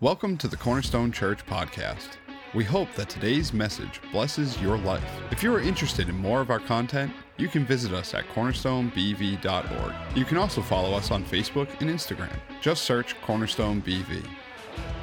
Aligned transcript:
Welcome 0.00 0.36
to 0.36 0.46
the 0.46 0.56
Cornerstone 0.56 1.10
Church 1.10 1.44
podcast. 1.44 2.10
We 2.54 2.62
hope 2.62 2.94
that 2.94 3.08
today's 3.08 3.52
message 3.52 4.00
blesses 4.12 4.62
your 4.62 4.78
life. 4.78 5.02
If 5.32 5.42
you 5.42 5.52
are 5.52 5.60
interested 5.60 6.08
in 6.08 6.14
more 6.16 6.40
of 6.40 6.50
our 6.50 6.60
content, 6.60 7.10
you 7.36 7.48
can 7.48 7.66
visit 7.66 7.92
us 7.92 8.14
at 8.14 8.28
cornerstonebv.org. 8.28 9.94
You 10.16 10.24
can 10.24 10.36
also 10.36 10.62
follow 10.62 10.96
us 10.96 11.10
on 11.10 11.24
Facebook 11.24 11.68
and 11.80 11.90
Instagram. 11.90 12.30
Just 12.60 12.84
search 12.84 13.20
Cornerstone 13.22 13.82
BV. 13.82 14.24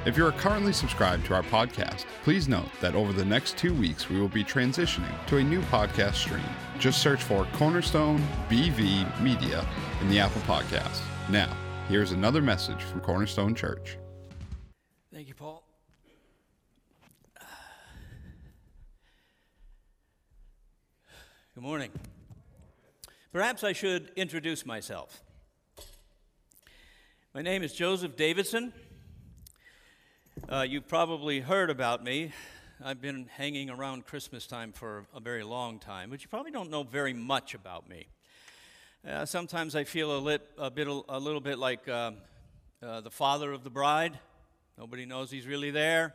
If 0.05 0.15
you 0.15 0.25
are 0.25 0.31
currently 0.31 0.71
subscribed 0.71 1.25
to 1.25 1.33
our 1.33 1.43
podcast, 1.43 2.05
please 2.23 2.47
note 2.47 2.69
that 2.79 2.95
over 2.95 3.11
the 3.11 3.25
next 3.25 3.57
two 3.57 3.73
weeks 3.73 4.09
we 4.09 4.17
will 4.17 4.29
be 4.29 4.45
transitioning 4.45 5.25
to 5.27 5.39
a 5.39 5.43
new 5.43 5.59
podcast 5.63 6.13
stream. 6.13 6.47
Just 6.79 7.01
search 7.01 7.21
for 7.21 7.45
Cornerstone 7.55 8.25
BV 8.47 9.21
Media 9.21 9.67
in 9.99 10.07
the 10.07 10.19
Apple 10.19 10.41
Podcast. 10.43 11.01
Now, 11.29 11.53
here's 11.89 12.13
another 12.13 12.41
message 12.41 12.81
from 12.81 13.01
Cornerstone 13.01 13.55
Church. 13.55 13.97
Thank 15.15 15.29
you, 15.29 15.33
Paul. 15.33 15.63
Good 21.53 21.63
morning. 21.63 21.89
Perhaps 23.31 23.63
I 23.63 23.71
should 23.71 24.11
introduce 24.17 24.65
myself. 24.65 25.23
My 27.33 27.41
name 27.41 27.63
is 27.63 27.71
Joseph 27.71 28.17
Davidson. 28.17 28.73
Uh, 30.49 30.65
you've 30.67 30.89
probably 30.89 31.39
heard 31.39 31.69
about 31.69 32.03
me. 32.03 32.33
I've 32.83 32.99
been 32.99 33.29
hanging 33.37 33.69
around 33.69 34.05
Christmas 34.05 34.45
time 34.45 34.73
for 34.73 35.05
a 35.15 35.21
very 35.21 35.45
long 35.45 35.79
time, 35.79 36.09
but 36.09 36.23
you 36.23 36.27
probably 36.27 36.51
don't 36.51 36.69
know 36.69 36.83
very 36.83 37.13
much 37.13 37.53
about 37.53 37.87
me. 37.87 38.07
Uh, 39.07 39.25
sometimes 39.25 39.77
I 39.77 39.85
feel 39.85 40.17
a, 40.17 40.19
lit, 40.19 40.45
a, 40.57 40.69
bit, 40.69 40.89
a 40.89 41.19
little 41.19 41.39
bit 41.39 41.57
like 41.57 41.87
uh, 41.87 42.11
uh 42.83 42.99
the 42.99 43.11
father 43.11 43.53
of 43.53 43.63
the 43.63 43.69
bride. 43.69 44.19
Nobody 44.77 45.05
knows 45.05 45.31
he's 45.31 45.47
really 45.47 45.71
there, 45.71 46.13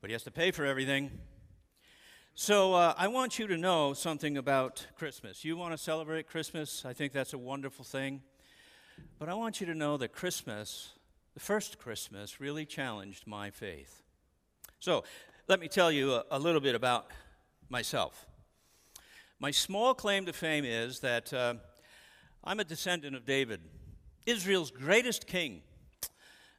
but 0.00 0.10
he 0.10 0.12
has 0.12 0.22
to 0.24 0.30
pay 0.30 0.50
for 0.50 0.66
everything. 0.66 1.10
So 2.34 2.74
uh, 2.74 2.92
I 2.98 3.08
want 3.08 3.38
you 3.38 3.46
to 3.46 3.56
know 3.56 3.94
something 3.94 4.36
about 4.36 4.86
Christmas. 4.96 5.44
You 5.46 5.56
want 5.56 5.72
to 5.72 5.78
celebrate 5.78 6.26
Christmas? 6.26 6.84
I 6.84 6.92
think 6.92 7.12
that's 7.12 7.32
a 7.32 7.38
wonderful 7.38 7.84
thing. 7.84 8.20
But 9.18 9.30
I 9.30 9.34
want 9.34 9.62
you 9.62 9.66
to 9.66 9.74
know 9.74 9.96
that 9.96 10.12
Christmas, 10.12 10.92
the 11.32 11.40
first 11.40 11.78
Christmas, 11.78 12.38
really 12.38 12.66
challenged 12.66 13.26
my 13.26 13.50
faith. 13.50 14.02
So 14.78 15.04
let 15.48 15.58
me 15.58 15.66
tell 15.66 15.90
you 15.90 16.12
a, 16.12 16.24
a 16.32 16.38
little 16.38 16.60
bit 16.60 16.74
about 16.74 17.06
myself. 17.70 18.26
My 19.38 19.50
small 19.50 19.94
claim 19.94 20.26
to 20.26 20.34
fame 20.34 20.66
is 20.66 21.00
that 21.00 21.32
uh, 21.32 21.54
I'm 22.44 22.60
a 22.60 22.64
descendant 22.64 23.16
of 23.16 23.24
David, 23.24 23.60
Israel's 24.26 24.70
greatest 24.70 25.26
king. 25.26 25.62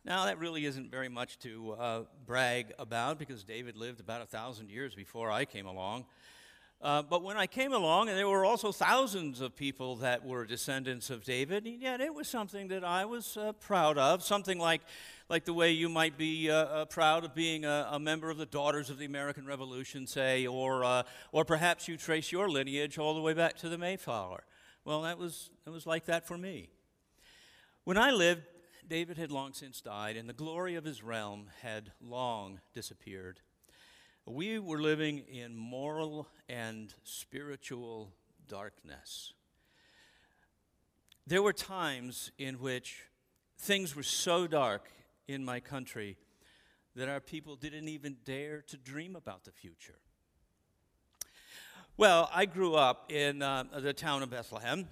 Now, 0.03 0.25
that 0.25 0.39
really 0.39 0.65
isn't 0.65 0.89
very 0.89 1.09
much 1.09 1.37
to 1.39 1.73
uh, 1.73 2.01
brag 2.25 2.73
about 2.79 3.19
because 3.19 3.43
David 3.43 3.77
lived 3.77 3.99
about 3.99 4.23
a 4.23 4.25
thousand 4.25 4.71
years 4.71 4.95
before 4.95 5.29
I 5.29 5.45
came 5.45 5.67
along. 5.67 6.05
Uh, 6.81 7.03
but 7.03 7.21
when 7.21 7.37
I 7.37 7.45
came 7.45 7.71
along, 7.71 8.09
and 8.09 8.17
there 8.17 8.27
were 8.27 8.43
also 8.43 8.71
thousands 8.71 9.41
of 9.41 9.55
people 9.55 9.97
that 9.97 10.25
were 10.25 10.47
descendants 10.47 11.11
of 11.11 11.23
David, 11.23 11.67
and 11.67 11.79
yet 11.79 12.01
it 12.01 12.15
was 12.15 12.27
something 12.27 12.69
that 12.69 12.83
I 12.83 13.05
was 13.05 13.37
uh, 13.37 13.51
proud 13.51 13.99
of. 13.99 14.23
Something 14.23 14.57
like, 14.57 14.81
like 15.29 15.45
the 15.45 15.53
way 15.53 15.69
you 15.69 15.87
might 15.87 16.17
be 16.17 16.49
uh, 16.49 16.55
uh, 16.55 16.85
proud 16.85 17.23
of 17.23 17.35
being 17.35 17.65
a, 17.65 17.89
a, 17.91 17.99
member 17.99 18.31
of 18.31 18.39
the 18.39 18.47
Daughters 18.47 18.89
of 18.89 18.97
the 18.97 19.05
American 19.05 19.45
Revolution, 19.45 20.07
say, 20.07 20.47
or, 20.47 20.83
uh, 20.83 21.03
or 21.31 21.45
perhaps 21.45 21.87
you 21.87 21.95
trace 21.95 22.31
your 22.31 22.49
lineage 22.49 22.97
all 22.97 23.13
the 23.13 23.21
way 23.21 23.35
back 23.35 23.55
to 23.57 23.69
the 23.69 23.77
Mayflower. 23.77 24.45
Well, 24.83 25.03
that 25.03 25.19
was, 25.19 25.51
that 25.65 25.71
was 25.71 25.85
like 25.85 26.05
that 26.05 26.25
for 26.25 26.39
me. 26.39 26.71
When 27.83 27.99
I 27.99 28.09
lived 28.09 28.41
David 28.87 29.17
had 29.17 29.31
long 29.31 29.53
since 29.53 29.81
died, 29.81 30.17
and 30.17 30.27
the 30.27 30.33
glory 30.33 30.75
of 30.75 30.83
his 30.83 31.03
realm 31.03 31.47
had 31.61 31.91
long 32.01 32.59
disappeared. 32.73 33.39
We 34.25 34.59
were 34.59 34.81
living 34.81 35.19
in 35.19 35.55
moral 35.55 36.27
and 36.47 36.93
spiritual 37.03 38.11
darkness. 38.47 39.33
There 41.25 41.41
were 41.41 41.53
times 41.53 42.31
in 42.37 42.55
which 42.59 43.03
things 43.57 43.95
were 43.95 44.03
so 44.03 44.47
dark 44.47 44.91
in 45.27 45.45
my 45.45 45.59
country 45.59 46.17
that 46.95 47.07
our 47.07 47.19
people 47.19 47.55
didn't 47.55 47.87
even 47.87 48.17
dare 48.25 48.61
to 48.67 48.77
dream 48.77 49.15
about 49.15 49.45
the 49.45 49.51
future. 49.51 49.99
Well, 51.97 52.29
I 52.33 52.45
grew 52.45 52.75
up 52.75 53.11
in 53.11 53.41
uh, 53.41 53.65
the 53.77 53.93
town 53.93 54.23
of 54.23 54.29
Bethlehem. 54.29 54.87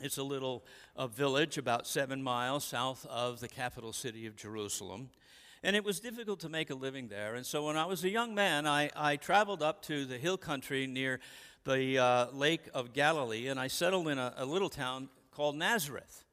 It's 0.00 0.18
a 0.18 0.22
little 0.22 0.64
a 0.96 1.06
village 1.06 1.58
about 1.58 1.86
seven 1.86 2.22
miles 2.22 2.64
south 2.64 3.06
of 3.10 3.40
the 3.40 3.48
capital 3.48 3.92
city 3.92 4.26
of 4.26 4.34
Jerusalem. 4.34 5.10
And 5.62 5.76
it 5.76 5.84
was 5.84 6.00
difficult 6.00 6.40
to 6.40 6.48
make 6.48 6.70
a 6.70 6.74
living 6.74 7.08
there. 7.08 7.34
And 7.34 7.44
so 7.44 7.66
when 7.66 7.76
I 7.76 7.84
was 7.84 8.02
a 8.02 8.08
young 8.08 8.34
man, 8.34 8.66
I, 8.66 8.90
I 8.96 9.16
traveled 9.16 9.62
up 9.62 9.82
to 9.82 10.06
the 10.06 10.16
hill 10.16 10.38
country 10.38 10.86
near 10.86 11.20
the 11.64 11.98
uh, 11.98 12.26
Lake 12.32 12.62
of 12.72 12.94
Galilee, 12.94 13.48
and 13.48 13.60
I 13.60 13.68
settled 13.68 14.08
in 14.08 14.18
a, 14.18 14.32
a 14.38 14.46
little 14.46 14.70
town 14.70 15.10
called 15.30 15.56
Nazareth. 15.56 16.24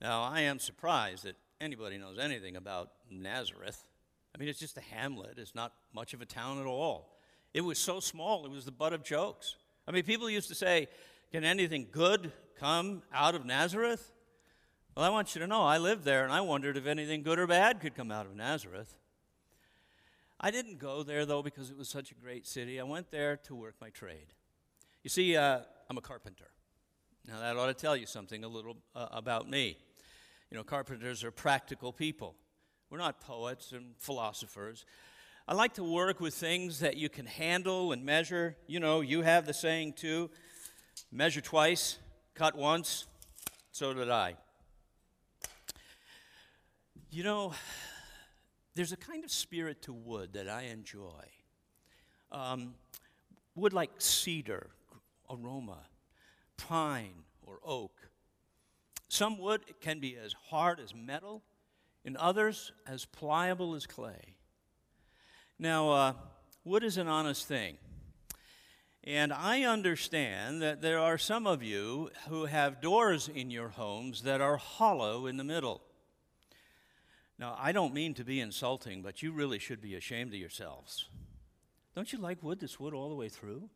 Now, 0.00 0.22
I 0.22 0.40
am 0.40 0.58
surprised 0.58 1.24
that 1.24 1.36
anybody 1.60 1.98
knows 1.98 2.18
anything 2.18 2.56
about 2.56 2.90
Nazareth. 3.08 3.86
I 4.34 4.38
mean, 4.40 4.48
it's 4.48 4.58
just 4.58 4.76
a 4.76 4.80
hamlet, 4.80 5.34
it's 5.38 5.54
not 5.54 5.72
much 5.94 6.12
of 6.12 6.20
a 6.20 6.26
town 6.26 6.58
at 6.60 6.66
all. 6.66 7.16
It 7.52 7.60
was 7.60 7.78
so 7.78 8.00
small, 8.00 8.44
it 8.44 8.50
was 8.50 8.64
the 8.64 8.72
butt 8.72 8.92
of 8.92 9.04
jokes. 9.04 9.54
I 9.86 9.92
mean, 9.92 10.02
people 10.02 10.28
used 10.28 10.48
to 10.48 10.56
say, 10.56 10.88
Can 11.30 11.44
anything 11.44 11.86
good 11.92 12.32
come 12.58 13.02
out 13.12 13.34
of 13.34 13.44
Nazareth? 13.44 14.12
Well, 14.96 15.04
I 15.04 15.08
want 15.08 15.34
you 15.34 15.40
to 15.40 15.46
know 15.46 15.62
I 15.62 15.78
lived 15.78 16.04
there 16.04 16.24
and 16.24 16.32
I 16.32 16.40
wondered 16.40 16.76
if 16.76 16.86
anything 16.86 17.22
good 17.22 17.38
or 17.38 17.46
bad 17.46 17.80
could 17.80 17.94
come 17.94 18.10
out 18.10 18.26
of 18.26 18.36
Nazareth. 18.36 18.96
I 20.40 20.50
didn't 20.50 20.78
go 20.78 21.02
there, 21.02 21.24
though, 21.24 21.42
because 21.42 21.70
it 21.70 21.76
was 21.76 21.88
such 21.88 22.10
a 22.10 22.14
great 22.14 22.46
city. 22.46 22.78
I 22.78 22.82
went 22.82 23.10
there 23.10 23.36
to 23.44 23.54
work 23.54 23.76
my 23.80 23.90
trade. 23.90 24.34
You 25.02 25.10
see, 25.10 25.36
uh, 25.36 25.60
I'm 25.88 25.98
a 25.98 26.02
carpenter. 26.02 26.50
Now, 27.26 27.40
that 27.40 27.56
ought 27.56 27.66
to 27.66 27.74
tell 27.74 27.96
you 27.96 28.06
something 28.06 28.44
a 28.44 28.48
little 28.48 28.76
uh, 28.94 29.08
about 29.10 29.48
me. 29.48 29.78
You 30.50 30.56
know, 30.56 30.64
carpenters 30.64 31.24
are 31.24 31.30
practical 31.30 31.92
people. 31.92 32.34
We're 32.90 32.98
not 32.98 33.20
poets 33.20 33.72
and 33.72 33.94
philosophers. 33.98 34.84
I 35.48 35.54
like 35.54 35.74
to 35.74 35.84
work 35.84 36.20
with 36.20 36.34
things 36.34 36.80
that 36.80 36.96
you 36.96 37.08
can 37.08 37.26
handle 37.26 37.92
and 37.92 38.04
measure. 38.04 38.56
You 38.66 38.80
know, 38.80 39.00
you 39.00 39.22
have 39.22 39.46
the 39.46 39.54
saying 39.54 39.94
too 39.94 40.30
measure 41.10 41.40
twice, 41.40 41.98
cut 42.34 42.56
once, 42.56 43.06
so 43.70 43.94
did 43.94 44.10
I. 44.10 44.34
You 47.10 47.22
know, 47.22 47.54
there's 48.74 48.92
a 48.92 48.96
kind 48.96 49.24
of 49.24 49.30
spirit 49.30 49.82
to 49.82 49.92
wood 49.92 50.32
that 50.32 50.48
I 50.48 50.62
enjoy. 50.62 51.24
Um, 52.32 52.74
wood 53.54 53.72
like 53.72 53.90
cedar, 53.98 54.70
aroma, 55.30 55.78
pine, 56.56 57.22
or 57.42 57.60
oak. 57.64 57.92
Some 59.08 59.38
wood 59.38 59.62
can 59.80 60.00
be 60.00 60.16
as 60.16 60.34
hard 60.50 60.80
as 60.80 60.92
metal, 60.92 61.42
and 62.04 62.16
others 62.16 62.72
as 62.86 63.04
pliable 63.04 63.74
as 63.74 63.86
clay. 63.86 64.34
Now, 65.58 65.90
uh, 65.90 66.12
wood 66.64 66.82
is 66.82 66.96
an 66.98 67.06
honest 67.06 67.46
thing. 67.46 67.76
And 69.06 69.34
I 69.34 69.64
understand 69.64 70.62
that 70.62 70.80
there 70.80 70.98
are 70.98 71.18
some 71.18 71.46
of 71.46 71.62
you 71.62 72.10
who 72.28 72.46
have 72.46 72.80
doors 72.80 73.28
in 73.28 73.50
your 73.50 73.68
homes 73.68 74.22
that 74.22 74.40
are 74.40 74.56
hollow 74.56 75.26
in 75.26 75.36
the 75.36 75.44
middle. 75.44 75.82
Now, 77.38 77.54
I 77.60 77.72
don't 77.72 77.92
mean 77.92 78.14
to 78.14 78.24
be 78.24 78.40
insulting, 78.40 79.02
but 79.02 79.22
you 79.22 79.32
really 79.32 79.58
should 79.58 79.82
be 79.82 79.94
ashamed 79.94 80.32
of 80.32 80.40
yourselves. 80.40 81.06
Don't 81.94 82.12
you 82.14 82.18
like 82.18 82.42
wood 82.42 82.60
that's 82.60 82.80
wood 82.80 82.94
all 82.94 83.10
the 83.10 83.14
way 83.14 83.28
through? 83.28 83.68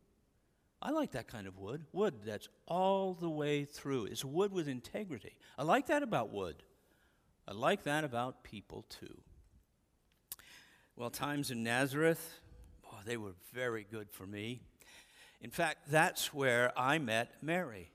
I 0.81 0.89
like 0.89 1.11
that 1.11 1.27
kind 1.27 1.45
of 1.45 1.59
wood. 1.59 1.85
Wood 1.91 2.15
that's 2.25 2.47
all 2.65 3.13
the 3.13 3.29
way 3.29 3.65
through. 3.65 4.05
It's 4.05 4.25
wood 4.25 4.51
with 4.51 4.67
integrity. 4.67 5.37
I 5.59 5.63
like 5.63 5.87
that 5.87 6.01
about 6.01 6.31
wood. 6.31 6.63
I 7.47 7.53
like 7.53 7.83
that 7.83 8.03
about 8.03 8.43
people 8.43 8.83
too. 8.89 9.21
Well, 10.95 11.11
times 11.11 11.51
in 11.51 11.63
Nazareth, 11.63 12.39
oh, 12.91 12.99
they 13.05 13.17
were 13.17 13.33
very 13.53 13.85
good 13.89 14.09
for 14.09 14.25
me. 14.25 14.61
In 15.41 15.51
fact, 15.51 15.89
that's 15.89 16.33
where 16.33 16.77
I 16.77 16.97
met 16.97 17.41
Mary. 17.41 17.91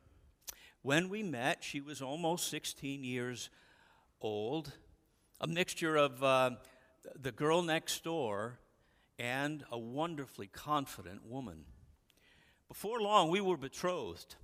When 0.81 1.11
we 1.11 1.23
met, 1.23 1.63
she 1.63 1.81
was 1.81 2.01
almost 2.01 2.49
16 2.49 3.05
years 3.05 3.51
old, 4.23 4.73
a 5.43 5.47
mixture 5.47 5.95
of 5.97 6.23
uh, 6.23 6.51
the 7.21 7.33
girl 7.33 7.61
next 7.61 8.03
door 8.03 8.61
and 9.19 9.63
a 9.71 9.79
wonderfully 9.79 10.47
confident 10.47 11.27
woman. 11.27 11.67
Before 12.67 13.01
long, 13.01 13.29
we 13.29 13.43
were 13.43 13.59
betrothed. 13.59 14.37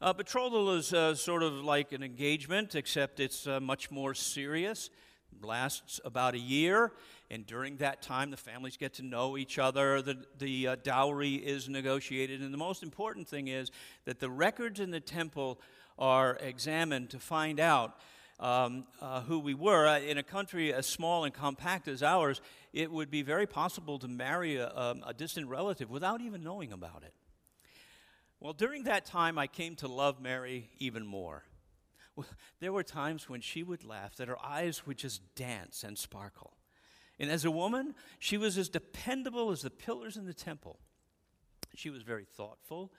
Uh, 0.00 0.14
betrothal 0.14 0.70
is 0.70 0.94
uh, 0.94 1.14
sort 1.14 1.42
of 1.42 1.62
like 1.62 1.92
an 1.92 2.02
engagement, 2.02 2.74
except 2.74 3.20
it's 3.20 3.46
uh, 3.46 3.60
much 3.60 3.90
more 3.90 4.14
serious 4.14 4.88
lasts 5.42 6.00
about 6.04 6.34
a 6.34 6.38
year, 6.38 6.92
and 7.30 7.46
during 7.46 7.78
that 7.78 8.02
time, 8.02 8.30
the 8.30 8.36
families 8.36 8.76
get 8.76 8.94
to 8.94 9.02
know 9.02 9.36
each 9.36 9.58
other. 9.58 10.00
The, 10.00 10.24
the 10.38 10.68
uh, 10.68 10.76
dowry 10.76 11.34
is 11.34 11.68
negotiated, 11.68 12.40
and 12.40 12.54
the 12.54 12.58
most 12.58 12.82
important 12.82 13.28
thing 13.28 13.48
is 13.48 13.70
that 14.04 14.20
the 14.20 14.30
records 14.30 14.78
in 14.78 14.90
the 14.90 15.00
temple 15.00 15.60
are 15.98 16.36
examined 16.40 17.10
to 17.10 17.18
find 17.18 17.58
out 17.58 17.98
um, 18.38 18.84
uh, 19.00 19.22
who 19.22 19.38
we 19.38 19.54
were. 19.54 19.86
Uh, 19.86 19.98
in 19.98 20.18
a 20.18 20.22
country 20.22 20.72
as 20.72 20.86
small 20.86 21.24
and 21.24 21.34
compact 21.34 21.88
as 21.88 22.02
ours, 22.02 22.40
it 22.72 22.90
would 22.90 23.10
be 23.10 23.22
very 23.22 23.46
possible 23.46 23.98
to 23.98 24.08
marry 24.08 24.56
a, 24.56 24.70
um, 24.76 25.02
a 25.06 25.12
distant 25.14 25.48
relative 25.48 25.90
without 25.90 26.20
even 26.20 26.44
knowing 26.44 26.72
about 26.72 27.02
it. 27.02 27.14
Well, 28.38 28.52
during 28.52 28.84
that 28.84 29.06
time, 29.06 29.38
I 29.38 29.46
came 29.46 29.74
to 29.76 29.88
love 29.88 30.20
Mary 30.20 30.70
even 30.78 31.06
more. 31.06 31.44
There 32.60 32.72
were 32.72 32.82
times 32.82 33.28
when 33.28 33.42
she 33.42 33.62
would 33.62 33.84
laugh 33.84 34.16
that 34.16 34.28
her 34.28 34.42
eyes 34.42 34.86
would 34.86 34.96
just 34.96 35.34
dance 35.34 35.84
and 35.84 35.98
sparkle. 35.98 36.55
And 37.18 37.30
as 37.30 37.44
a 37.44 37.50
woman, 37.50 37.94
she 38.18 38.36
was 38.36 38.58
as 38.58 38.68
dependable 38.68 39.50
as 39.50 39.62
the 39.62 39.70
pillars 39.70 40.16
in 40.16 40.26
the 40.26 40.34
temple. 40.34 40.78
She 41.74 41.90
was 41.90 42.02
very 42.02 42.24
thoughtful. 42.24 42.92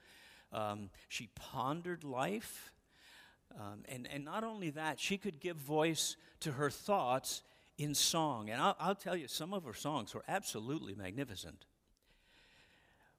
Um, 0.52 0.90
she 1.08 1.28
pondered 1.34 2.04
life. 2.04 2.72
Um, 3.54 3.84
and, 3.88 4.08
and 4.12 4.24
not 4.24 4.44
only 4.44 4.70
that, 4.70 5.00
she 5.00 5.18
could 5.18 5.40
give 5.40 5.56
voice 5.56 6.16
to 6.40 6.52
her 6.52 6.70
thoughts 6.70 7.42
in 7.76 7.94
song. 7.94 8.50
And 8.50 8.60
I'll, 8.60 8.76
I'll 8.78 8.94
tell 8.94 9.16
you, 9.16 9.28
some 9.28 9.54
of 9.54 9.64
her 9.64 9.74
songs 9.74 10.14
were 10.14 10.24
absolutely 10.28 10.94
magnificent. 10.94 11.64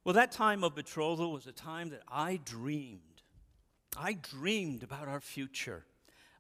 Well, 0.03 0.13
that 0.15 0.31
time 0.31 0.63
of 0.63 0.75
betrothal 0.75 1.31
was 1.31 1.47
a 1.47 1.51
time 1.51 1.89
that 1.89 2.03
I 2.07 2.39
dreamed. 2.43 3.01
I 3.97 4.13
dreamed 4.13 4.83
about 4.83 5.07
our 5.07 5.19
future. 5.19 5.85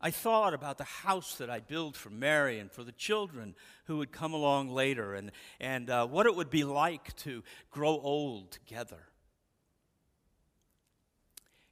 I 0.01 0.11
thought 0.11 0.53
about 0.53 0.77
the 0.77 0.85
house 0.85 1.35
that 1.35 1.49
I'd 1.49 1.67
build 1.67 1.97
for 1.97 2.09
Mary 2.09 2.59
and 2.59 2.71
for 2.71 2.83
the 2.83 2.93
children 2.93 3.53
who 3.85 3.97
would 3.97 4.13
come 4.13 4.33
along 4.33 4.69
later 4.69 5.13
and, 5.13 5.31
and 5.59 5.89
uh, 5.89 6.07
what 6.07 6.25
it 6.25 6.35
would 6.35 6.49
be 6.49 6.63
like 6.63 7.13
to 7.17 7.43
grow 7.69 7.99
old 7.99 8.51
together. 8.51 9.03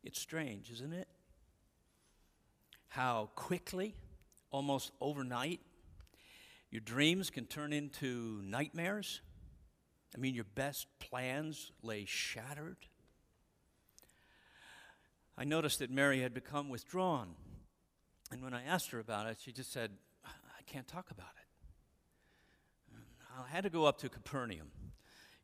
It's 0.03 0.19
strange, 0.19 0.71
isn't 0.71 0.93
it? 0.93 1.07
How 2.89 3.29
quickly, 3.35 3.95
almost 4.51 4.91
overnight, 4.99 5.61
your 6.69 6.81
dreams 6.81 7.29
can 7.29 7.45
turn 7.45 7.71
into 7.71 8.41
nightmares. 8.43 9.21
I 10.13 10.19
mean, 10.19 10.35
your 10.35 10.45
best 10.55 10.87
plans 10.99 11.71
lay 11.81 12.03
shattered. 12.05 12.77
I 15.37 15.45
noticed 15.45 15.79
that 15.79 15.91
Mary 15.91 16.21
had 16.21 16.33
become 16.33 16.67
withdrawn. 16.67 17.35
And 18.31 18.43
when 18.43 18.53
I 18.53 18.63
asked 18.63 18.91
her 18.91 18.99
about 18.99 19.27
it, 19.27 19.37
she 19.41 19.51
just 19.51 19.71
said, 19.71 19.91
I 20.25 20.61
can't 20.65 20.87
talk 20.87 21.11
about 21.11 21.29
it. 21.37 21.47
I 23.39 23.47
had 23.47 23.63
to 23.63 23.69
go 23.69 23.85
up 23.85 23.99
to 23.99 24.09
Capernaum 24.09 24.71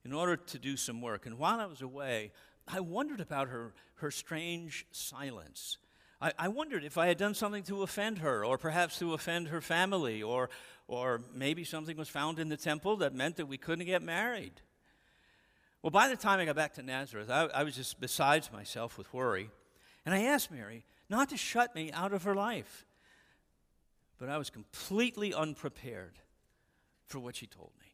in 0.03 0.13
order 0.13 0.35
to 0.35 0.59
do 0.59 0.75
some 0.75 1.01
work. 1.01 1.25
And 1.25 1.38
while 1.38 1.59
I 1.59 1.65
was 1.65 1.81
away, 1.81 2.31
I 2.68 2.80
wondered 2.80 3.21
about 3.21 3.47
her, 3.50 3.74
her 3.95 4.12
strange 4.12 4.85
silence. 4.91 5.77
I, 6.21 6.33
I 6.39 6.47
wondered 6.47 6.83
if 6.83 6.97
I 6.97 7.07
had 7.07 7.18
done 7.18 7.33
something 7.35 7.63
to 7.63 7.83
offend 7.83 8.19
her, 8.19 8.44
or 8.45 8.57
perhaps 8.57 9.00
to 9.00 9.13
offend 9.13 9.50
her 9.50 9.62
family, 9.62 10.24
or, 10.24 10.50
or 10.88 11.21
maybe 11.33 11.63
something 11.63 11.95
was 11.95 12.09
found 12.09 12.39
in 12.39 12.50
the 12.50 12.57
temple 12.57 12.97
that 12.97 13.13
meant 13.13 13.38
that 13.38 13.45
we 13.45 13.57
couldn't 13.57 13.86
get 13.86 14.01
married. 14.01 14.62
Well, 15.81 15.91
by 15.91 16.07
the 16.07 16.15
time 16.15 16.39
I 16.39 16.45
got 16.45 16.56
back 16.56 16.74
to 16.75 16.81
Nazareth, 16.81 17.29
I, 17.29 17.44
I 17.53 17.63
was 17.63 17.75
just 17.75 18.00
besides 18.00 18.51
myself 18.51 18.97
with 18.97 19.13
worry. 19.13 19.50
And 20.06 20.15
I 20.15 20.24
asked 20.24 20.51
Mary 20.51 20.86
not 21.13 21.30
to 21.30 21.38
shut 21.38 21.75
me 21.75 21.92
out 21.92 22.12
of 22.12 22.24
her 22.24 22.33
life. 22.33 22.88
But 24.18 24.30
I 24.30 24.39
was 24.39 24.50
completely 24.50 25.31
unprepared 25.31 26.18
for 27.06 27.19
what 27.19 27.36
she 27.36 27.45
told 27.45 27.69
me. 27.80 27.94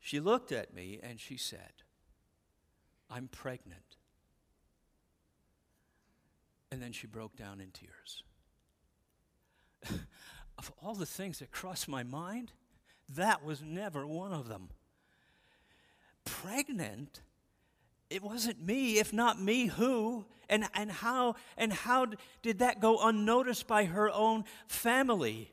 She 0.00 0.18
looked 0.18 0.50
at 0.50 0.74
me 0.74 0.98
and 1.00 1.20
she 1.20 1.36
said, 1.36 1.84
I'm 3.08 3.28
pregnant. 3.28 3.96
And 6.72 6.82
then 6.82 6.90
she 6.90 7.06
broke 7.06 7.36
down 7.36 7.60
in 7.60 7.70
tears. 7.70 8.24
of 10.58 10.72
all 10.82 10.94
the 10.94 11.06
things 11.06 11.38
that 11.38 11.52
crossed 11.52 11.86
my 11.86 12.02
mind, 12.02 12.50
that 13.14 13.44
was 13.44 13.62
never 13.62 14.04
one 14.04 14.32
of 14.32 14.48
them. 14.48 14.70
Pregnant? 16.24 17.20
It 18.12 18.22
wasn't 18.22 18.64
me. 18.64 18.98
If 18.98 19.12
not 19.12 19.40
me, 19.40 19.66
who? 19.66 20.24
And, 20.48 20.68
and, 20.74 20.90
how, 20.90 21.36
and 21.56 21.72
how 21.72 22.08
did 22.42 22.58
that 22.58 22.80
go 22.80 22.98
unnoticed 23.06 23.66
by 23.66 23.86
her 23.86 24.10
own 24.10 24.44
family? 24.68 25.52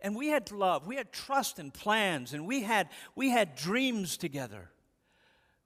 And 0.00 0.14
we 0.14 0.28
had 0.28 0.52
love, 0.52 0.86
we 0.86 0.96
had 0.96 1.12
trust 1.12 1.58
and 1.58 1.72
plans, 1.72 2.34
and 2.34 2.46
we 2.46 2.62
had, 2.62 2.90
we 3.16 3.30
had 3.30 3.56
dreams 3.56 4.18
together. 4.18 4.70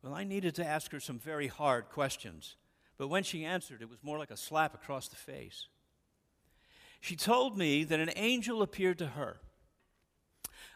Well, 0.01 0.15
I 0.15 0.23
needed 0.23 0.55
to 0.57 0.65
ask 0.65 0.93
her 0.93 1.01
some 1.01 1.19
very 1.19 1.49
hard 1.49 1.89
questions. 1.89 2.57
But 2.99 3.09
when 3.09 3.25
she 3.25 3.45
answered, 3.45 3.83
it 3.83 3.91
was 3.91 3.99
more 4.03 4.17
like 4.19 4.31
a 4.31 4.37
slap 4.37 4.75
across 4.75 5.09
the 5.09 5.17
face. 5.17 5.67
She 7.01 7.17
told 7.17 7.59
me 7.59 7.83
that 7.85 8.01
an 8.01 8.11
angel 8.15 8.63
appeared 8.63 8.99
to 8.99 9.09
her, 9.09 9.39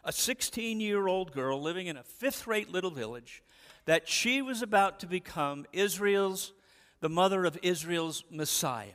a 0.04 0.12
16 0.12 0.80
year 0.80 1.06
old 1.06 1.32
girl 1.32 1.60
living 1.60 1.86
in 1.86 1.96
a 1.96 2.02
fifth 2.02 2.46
rate 2.46 2.70
little 2.70 2.90
village, 2.90 3.42
that 3.84 4.08
she 4.08 4.42
was 4.42 4.62
about 4.62 5.00
to 5.00 5.06
become 5.06 5.66
Israel's, 5.72 6.52
the 7.00 7.08
mother 7.08 7.44
of 7.44 7.58
Israel's 7.62 8.24
Messiah. 8.30 8.88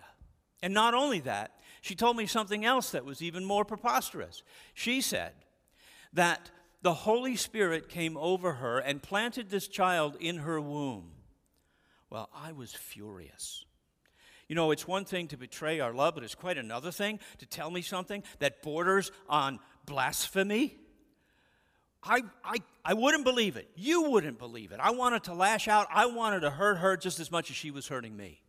And 0.61 0.73
not 0.73 0.93
only 0.93 1.19
that, 1.21 1.51
she 1.81 1.95
told 1.95 2.17
me 2.17 2.25
something 2.25 2.65
else 2.65 2.91
that 2.91 3.05
was 3.05 3.21
even 3.21 3.45
more 3.45 3.63
preposterous. 3.65 4.43
She 4.73 5.01
said 5.01 5.33
that 6.13 6.51
the 6.81 6.93
Holy 6.93 7.35
Spirit 7.35 7.89
came 7.89 8.17
over 8.17 8.53
her 8.53 8.79
and 8.79 9.01
planted 9.01 9.49
this 9.49 9.67
child 9.67 10.15
in 10.19 10.37
her 10.37 10.59
womb. 10.59 11.11
Well, 12.09 12.29
I 12.33 12.51
was 12.53 12.73
furious. 12.73 13.65
You 14.47 14.55
know, 14.55 14.71
it's 14.71 14.87
one 14.87 15.03
thing 15.03 15.27
to 15.29 15.37
betray 15.37 15.79
our 15.79 15.93
love, 15.93 16.15
but 16.15 16.23
it's 16.23 16.35
quite 16.35 16.57
another 16.57 16.91
thing 16.91 17.19
to 17.39 17.45
tell 17.45 17.69
me 17.69 17.81
something 17.81 18.23
that 18.39 18.61
borders 18.61 19.11
on 19.27 19.59
blasphemy. 19.85 20.77
I, 22.03 22.21
I, 22.43 22.57
I 22.85 22.93
wouldn't 22.93 23.23
believe 23.23 23.57
it. 23.57 23.69
You 23.75 24.09
wouldn't 24.09 24.39
believe 24.39 24.71
it. 24.71 24.79
I 24.81 24.91
wanted 24.91 25.23
to 25.25 25.33
lash 25.33 25.67
out. 25.67 25.87
I 25.91 26.05
wanted 26.05 26.41
to 26.41 26.49
hurt 26.49 26.77
her 26.77 26.95
just 26.95 27.19
as 27.19 27.31
much 27.31 27.49
as 27.49 27.55
she 27.55 27.71
was 27.71 27.87
hurting 27.87 28.15
me. 28.15 28.41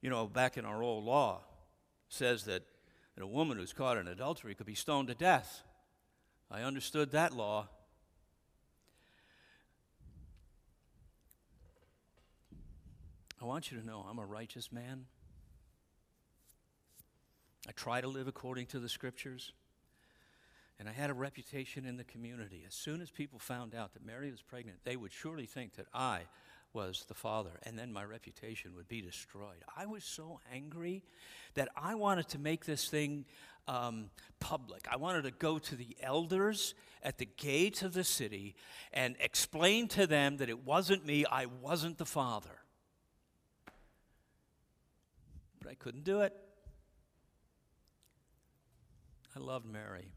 You 0.00 0.10
know, 0.10 0.26
back 0.26 0.56
in 0.56 0.64
our 0.64 0.82
old 0.82 1.04
law, 1.04 1.42
says 2.08 2.44
that, 2.44 2.62
that 3.14 3.22
a 3.22 3.26
woman 3.26 3.58
who's 3.58 3.72
caught 3.72 3.96
in 3.96 4.08
adultery 4.08 4.54
could 4.54 4.66
be 4.66 4.74
stoned 4.74 5.08
to 5.08 5.14
death. 5.14 5.62
I 6.50 6.62
understood 6.62 7.12
that 7.12 7.32
law. 7.32 7.68
I 13.40 13.44
want 13.44 13.70
you 13.70 13.78
to 13.78 13.86
know 13.86 14.06
I'm 14.08 14.18
a 14.18 14.24
righteous 14.24 14.72
man. 14.72 15.04
I 17.68 17.72
try 17.72 18.00
to 18.00 18.08
live 18.08 18.28
according 18.28 18.66
to 18.66 18.78
the 18.78 18.88
scriptures. 18.88 19.52
And 20.78 20.88
I 20.88 20.92
had 20.92 21.10
a 21.10 21.14
reputation 21.14 21.86
in 21.86 21.96
the 21.96 22.04
community. 22.04 22.64
As 22.66 22.74
soon 22.74 23.00
as 23.00 23.10
people 23.10 23.38
found 23.38 23.74
out 23.74 23.94
that 23.94 24.04
Mary 24.04 24.30
was 24.30 24.42
pregnant, 24.42 24.78
they 24.84 24.96
would 24.96 25.12
surely 25.12 25.46
think 25.46 25.74
that 25.76 25.86
I 25.94 26.22
was 26.72 27.06
the 27.08 27.14
father, 27.14 27.58
and 27.62 27.78
then 27.78 27.90
my 27.90 28.04
reputation 28.04 28.74
would 28.76 28.86
be 28.86 29.00
destroyed. 29.00 29.64
I 29.74 29.86
was 29.86 30.04
so 30.04 30.40
angry 30.52 31.02
that 31.54 31.70
I 31.74 31.94
wanted 31.94 32.28
to 32.28 32.38
make 32.38 32.66
this 32.66 32.88
thing 32.88 33.24
um, 33.66 34.10
public. 34.40 34.86
I 34.90 34.96
wanted 34.96 35.22
to 35.22 35.30
go 35.30 35.58
to 35.58 35.74
the 35.74 35.96
elders 36.02 36.74
at 37.02 37.16
the 37.16 37.24
gates 37.24 37.82
of 37.82 37.94
the 37.94 38.04
city 38.04 38.56
and 38.92 39.16
explain 39.20 39.88
to 39.88 40.06
them 40.06 40.36
that 40.36 40.50
it 40.50 40.64
wasn't 40.66 41.06
me, 41.06 41.24
I 41.24 41.46
wasn't 41.46 41.96
the 41.96 42.04
father 42.04 42.60
but 45.66 45.72
I 45.72 45.74
couldn't 45.74 46.04
do 46.04 46.20
it. 46.20 46.32
I 49.34 49.40
loved 49.40 49.66
Mary. 49.66 50.12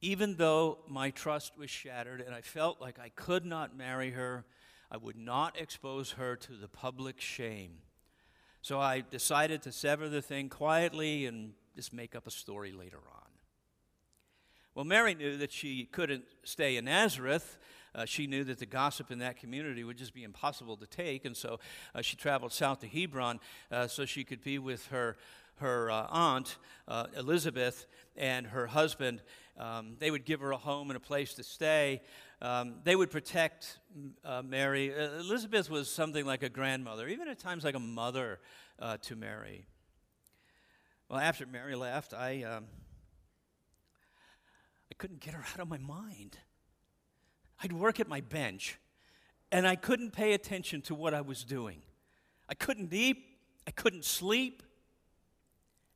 Even 0.00 0.36
though 0.36 0.78
my 0.86 1.10
trust 1.10 1.58
was 1.58 1.70
shattered 1.70 2.20
and 2.20 2.34
I 2.34 2.40
felt 2.40 2.80
like 2.80 2.98
I 2.98 3.08
could 3.10 3.44
not 3.44 3.76
marry 3.76 4.12
her, 4.12 4.44
I 4.90 4.96
would 4.96 5.16
not 5.16 5.60
expose 5.60 6.12
her 6.12 6.36
to 6.36 6.52
the 6.52 6.68
public 6.68 7.20
shame. 7.20 7.78
So 8.62 8.80
I 8.80 9.02
decided 9.08 9.62
to 9.62 9.72
sever 9.72 10.08
the 10.08 10.22
thing 10.22 10.48
quietly 10.48 11.26
and 11.26 11.52
just 11.74 11.92
make 11.92 12.14
up 12.14 12.26
a 12.26 12.30
story 12.30 12.72
later 12.72 12.98
on. 12.98 13.22
Well, 14.74 14.84
Mary 14.84 15.14
knew 15.14 15.36
that 15.38 15.50
she 15.50 15.84
couldn't 15.84 16.24
stay 16.44 16.76
in 16.76 16.84
Nazareth, 16.84 17.58
uh, 17.94 18.04
she 18.04 18.28
knew 18.28 18.44
that 18.44 18.58
the 18.58 18.66
gossip 18.66 19.10
in 19.10 19.18
that 19.18 19.36
community 19.36 19.82
would 19.82 19.96
just 19.96 20.14
be 20.14 20.22
impossible 20.22 20.76
to 20.76 20.86
take, 20.86 21.24
and 21.24 21.36
so 21.36 21.58
uh, 21.94 22.02
she 22.02 22.16
traveled 22.16 22.52
south 22.52 22.80
to 22.80 22.86
Hebron 22.86 23.40
uh, 23.72 23.88
so 23.88 24.04
she 24.04 24.22
could 24.22 24.44
be 24.44 24.58
with 24.58 24.86
her 24.88 25.16
her 25.56 25.90
uh, 25.90 26.06
aunt 26.10 26.56
uh, 26.86 27.06
Elizabeth 27.16 27.86
and 28.16 28.46
her 28.46 28.68
husband. 28.68 29.20
Um, 29.58 29.96
they 29.98 30.10
would 30.10 30.24
give 30.24 30.40
her 30.40 30.52
a 30.52 30.56
home 30.56 30.90
and 30.90 30.96
a 30.96 31.00
place 31.00 31.34
to 31.34 31.42
stay. 31.42 32.02
Um, 32.40 32.76
they 32.84 32.94
would 32.94 33.10
protect 33.10 33.78
uh, 34.24 34.42
Mary. 34.42 34.92
Elizabeth 34.94 35.68
was 35.68 35.90
something 35.90 36.24
like 36.24 36.42
a 36.42 36.48
grandmother, 36.48 37.08
even 37.08 37.28
at 37.28 37.38
times 37.38 37.64
like 37.64 37.74
a 37.74 37.80
mother 37.80 38.38
to 39.02 39.16
Mary. 39.16 39.66
Well, 41.08 41.18
after 41.18 41.46
Mary 41.46 41.74
left, 41.74 42.14
I 42.14 42.44
um, 42.44 42.66
I 44.90 44.94
couldn't 44.96 45.20
get 45.20 45.34
her 45.34 45.44
out 45.52 45.60
of 45.60 45.68
my 45.68 45.78
mind. 45.78 46.38
I'd 47.62 47.72
work 47.72 47.98
at 47.98 48.08
my 48.08 48.20
bench 48.20 48.78
and 49.50 49.66
I 49.66 49.76
couldn't 49.76 50.12
pay 50.12 50.32
attention 50.32 50.82
to 50.82 50.94
what 50.94 51.14
I 51.14 51.20
was 51.20 51.44
doing. 51.44 51.82
I 52.48 52.54
couldn't 52.54 52.92
eat, 52.92 53.24
I 53.66 53.70
couldn't 53.70 54.04
sleep. 54.04 54.62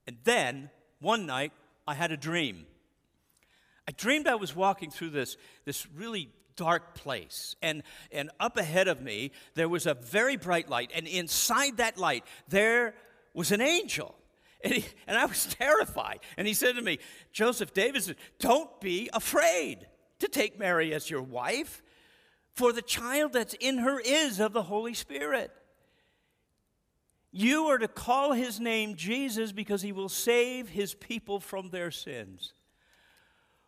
And 0.06 0.16
then, 0.24 0.70
one 1.00 1.26
night, 1.26 1.52
I 1.86 1.94
had 1.94 2.10
a 2.10 2.16
dream. 2.16 2.66
I 3.92 3.94
dreamed 3.98 4.26
I 4.26 4.36
was 4.36 4.56
walking 4.56 4.90
through 4.90 5.10
this, 5.10 5.36
this 5.66 5.86
really 5.94 6.30
dark 6.56 6.94
place. 6.94 7.56
And, 7.60 7.82
and 8.10 8.30
up 8.40 8.56
ahead 8.56 8.88
of 8.88 9.02
me, 9.02 9.32
there 9.54 9.68
was 9.68 9.86
a 9.86 9.92
very 9.92 10.36
bright 10.36 10.70
light. 10.70 10.90
And 10.94 11.06
inside 11.06 11.76
that 11.76 11.98
light, 11.98 12.24
there 12.48 12.94
was 13.34 13.52
an 13.52 13.60
angel. 13.60 14.14
And, 14.64 14.74
he, 14.74 14.84
and 15.08 15.18
I 15.18 15.24
was 15.24 15.46
terrified. 15.46 16.20
And 16.36 16.46
he 16.46 16.54
said 16.54 16.76
to 16.76 16.82
me, 16.82 17.00
Joseph 17.32 17.74
Davidson, 17.74 18.14
don't 18.38 18.80
be 18.80 19.10
afraid 19.12 19.88
to 20.20 20.28
take 20.28 20.56
Mary 20.56 20.94
as 20.94 21.10
your 21.10 21.20
wife, 21.20 21.82
for 22.54 22.72
the 22.72 22.80
child 22.80 23.32
that's 23.32 23.54
in 23.54 23.78
her 23.78 23.98
is 23.98 24.38
of 24.38 24.52
the 24.52 24.62
Holy 24.62 24.94
Spirit. 24.94 25.50
You 27.32 27.64
are 27.70 27.78
to 27.78 27.88
call 27.88 28.34
his 28.34 28.60
name 28.60 28.94
Jesus 28.94 29.50
because 29.50 29.82
he 29.82 29.90
will 29.90 30.08
save 30.08 30.68
his 30.68 30.94
people 30.94 31.40
from 31.40 31.70
their 31.70 31.90
sins. 31.90 32.52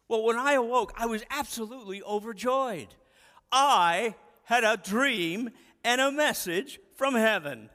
Well, 0.09 0.23
when 0.23 0.37
I 0.37 0.53
awoke, 0.55 0.93
I 0.97 1.07
was 1.07 1.23
absolutely 1.31 2.03
overjoyed. 2.03 2.89
I 3.51 4.15
had 4.45 4.65
a 4.65 4.77
dream 4.77 5.51
and 5.83 6.01
a 6.01 6.13
message 6.13 6.79
from 6.97 7.15
heaven. 7.15 7.71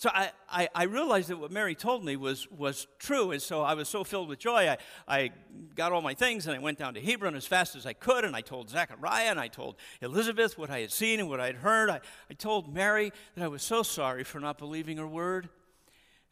So 0.00 0.08
I, 0.14 0.30
I, 0.48 0.68
I, 0.74 0.84
realized 0.84 1.28
that 1.28 1.36
what 1.36 1.50
Mary 1.50 1.74
told 1.74 2.02
me 2.02 2.16
was, 2.16 2.50
was 2.50 2.86
true, 2.98 3.32
and 3.32 3.42
so 3.42 3.60
I 3.60 3.74
was 3.74 3.86
so 3.86 4.02
filled 4.02 4.30
with 4.30 4.38
joy. 4.38 4.70
I, 4.70 4.78
I 5.06 5.30
got 5.74 5.92
all 5.92 6.00
my 6.00 6.14
things 6.14 6.46
and 6.46 6.56
I 6.56 6.58
went 6.58 6.78
down 6.78 6.94
to 6.94 7.02
Hebron 7.02 7.34
as 7.34 7.46
fast 7.46 7.76
as 7.76 7.84
I 7.84 7.92
could, 7.92 8.24
and 8.24 8.34
I 8.34 8.40
told 8.40 8.70
Zechariah 8.70 9.26
and 9.26 9.38
I 9.38 9.48
told 9.48 9.76
Elizabeth 10.00 10.56
what 10.56 10.70
I 10.70 10.78
had 10.80 10.90
seen 10.90 11.20
and 11.20 11.28
what 11.28 11.38
I 11.38 11.48
had 11.48 11.56
heard. 11.56 11.90
I, 11.90 12.00
I 12.30 12.32
told 12.34 12.72
Mary 12.72 13.12
that 13.34 13.44
I 13.44 13.48
was 13.48 13.62
so 13.62 13.82
sorry 13.82 14.24
for 14.24 14.40
not 14.40 14.56
believing 14.56 14.96
her 14.96 15.06
word. 15.06 15.50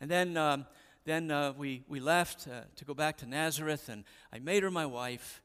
And 0.01 0.11
then, 0.11 0.39
um, 0.39 0.65
then 1.09 1.31
uh, 1.31 1.55
we, 1.57 1.83
we 1.89 2.01
left 2.01 2.47
uh, 2.47 2.61
to 2.77 2.85
go 2.85 2.93
back 2.93 3.17
to 3.19 3.27
Nazareth, 3.27 3.89
and 3.89 4.05
I 4.31 4.41
made 4.41 4.63
her 4.63 4.71
my 4.71 4.85
wife, 4.85 5.43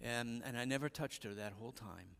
and, 0.00 0.40
and 0.44 0.56
I 0.56 0.64
never 0.64 0.88
touched 0.88 1.24
her 1.24 1.34
that 1.34 1.52
whole 1.58 1.72
time. 1.72 2.14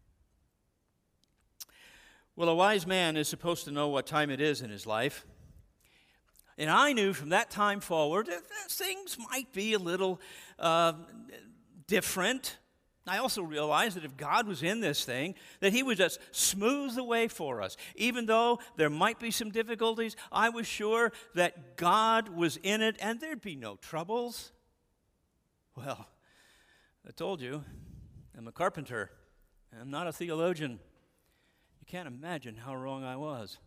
Well, 2.35 2.49
a 2.49 2.55
wise 2.55 2.89
man 2.89 3.17
is 3.17 3.29
supposed 3.29 3.65
to 3.67 3.71
know 3.71 3.89
what 3.89 4.07
time 4.07 4.29
it 4.29 4.41
is 4.41 4.61
in 4.61 4.71
his 4.71 4.87
life. 4.87 5.25
And 6.59 6.69
I 6.69 6.93
knew 6.93 7.13
from 7.13 7.29
that 7.29 7.51
time 7.51 7.81
forward 7.81 8.27
that 8.27 8.43
things 8.69 9.17
might 9.31 9.53
be 9.53 9.75
a 9.75 9.79
little 9.79 10.21
uh, 10.59 10.95
different. 11.87 12.59
I 13.11 13.19
also 13.19 13.43
realized 13.43 13.97
that 13.97 14.05
if 14.05 14.17
God 14.17 14.47
was 14.47 14.63
in 14.63 14.79
this 14.79 15.05
thing, 15.05 15.35
that 15.59 15.73
He 15.73 15.83
would 15.83 15.97
just 15.97 16.21
smooth 16.31 16.95
the 16.95 17.03
way 17.03 17.27
for 17.27 17.61
us. 17.61 17.77
Even 17.97 18.27
though 18.27 18.61
there 18.77 18.89
might 18.89 19.19
be 19.19 19.33
some 19.33 19.51
difficulties, 19.51 20.15
I 20.31 20.51
was 20.51 20.69
sure 20.69 21.11
that 21.35 21.77
God 21.77 22.29
was 22.29 22.57
in 22.63 22.83
it 22.83 22.95
and 23.01 23.19
there'd 23.19 23.41
be 23.41 23.57
no 23.57 23.75
troubles. 23.75 24.53
Well, 25.75 26.07
I 27.05 27.11
told 27.11 27.41
you, 27.41 27.65
I'm 28.39 28.47
a 28.47 28.53
carpenter. 28.53 29.11
I'm 29.81 29.91
not 29.91 30.07
a 30.07 30.13
theologian. 30.13 30.79
You 31.81 31.87
can't 31.87 32.07
imagine 32.07 32.55
how 32.55 32.77
wrong 32.77 33.03
I 33.03 33.17
was. 33.17 33.59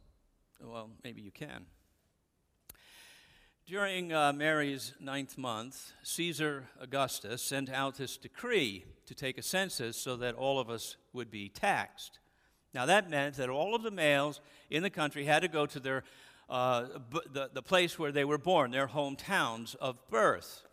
Well, 0.62 0.90
maybe 1.04 1.22
you 1.22 1.32
can. 1.32 1.66
During 3.66 4.12
uh, 4.12 4.34
Mary's 4.34 4.94
ninth 5.00 5.38
month, 5.38 5.94
Caesar 6.04 6.66
Augustus 6.82 7.42
sent 7.42 7.70
out 7.70 7.96
this 7.96 8.18
decree 8.18 8.84
to 9.06 9.16
take 9.16 9.38
a 9.38 9.42
census 9.42 9.96
so 9.96 10.18
that 10.18 10.36
all 10.36 10.60
of 10.60 10.70
us 10.70 10.98
would 11.14 11.32
be 11.32 11.48
taxed. 11.48 12.20
Now, 12.74 12.86
that 12.88 13.10
meant 13.10 13.36
that 13.36 13.48
all 13.48 13.74
of 13.74 13.82
the 13.82 13.90
males 13.90 14.42
in 14.70 14.84
the 14.84 14.90
country 14.90 15.24
had 15.24 15.44
to 15.44 15.48
go 15.48 15.66
to 15.66 15.80
their, 15.80 16.04
uh, 16.50 16.88
b- 17.10 17.22
the, 17.32 17.52
the 17.54 17.62
place 17.62 17.98
where 17.98 18.12
they 18.12 18.26
were 18.26 18.38
born, 18.38 18.72
their 18.72 18.88
hometowns 18.88 19.78
of 19.78 19.98
birth. 20.10 20.64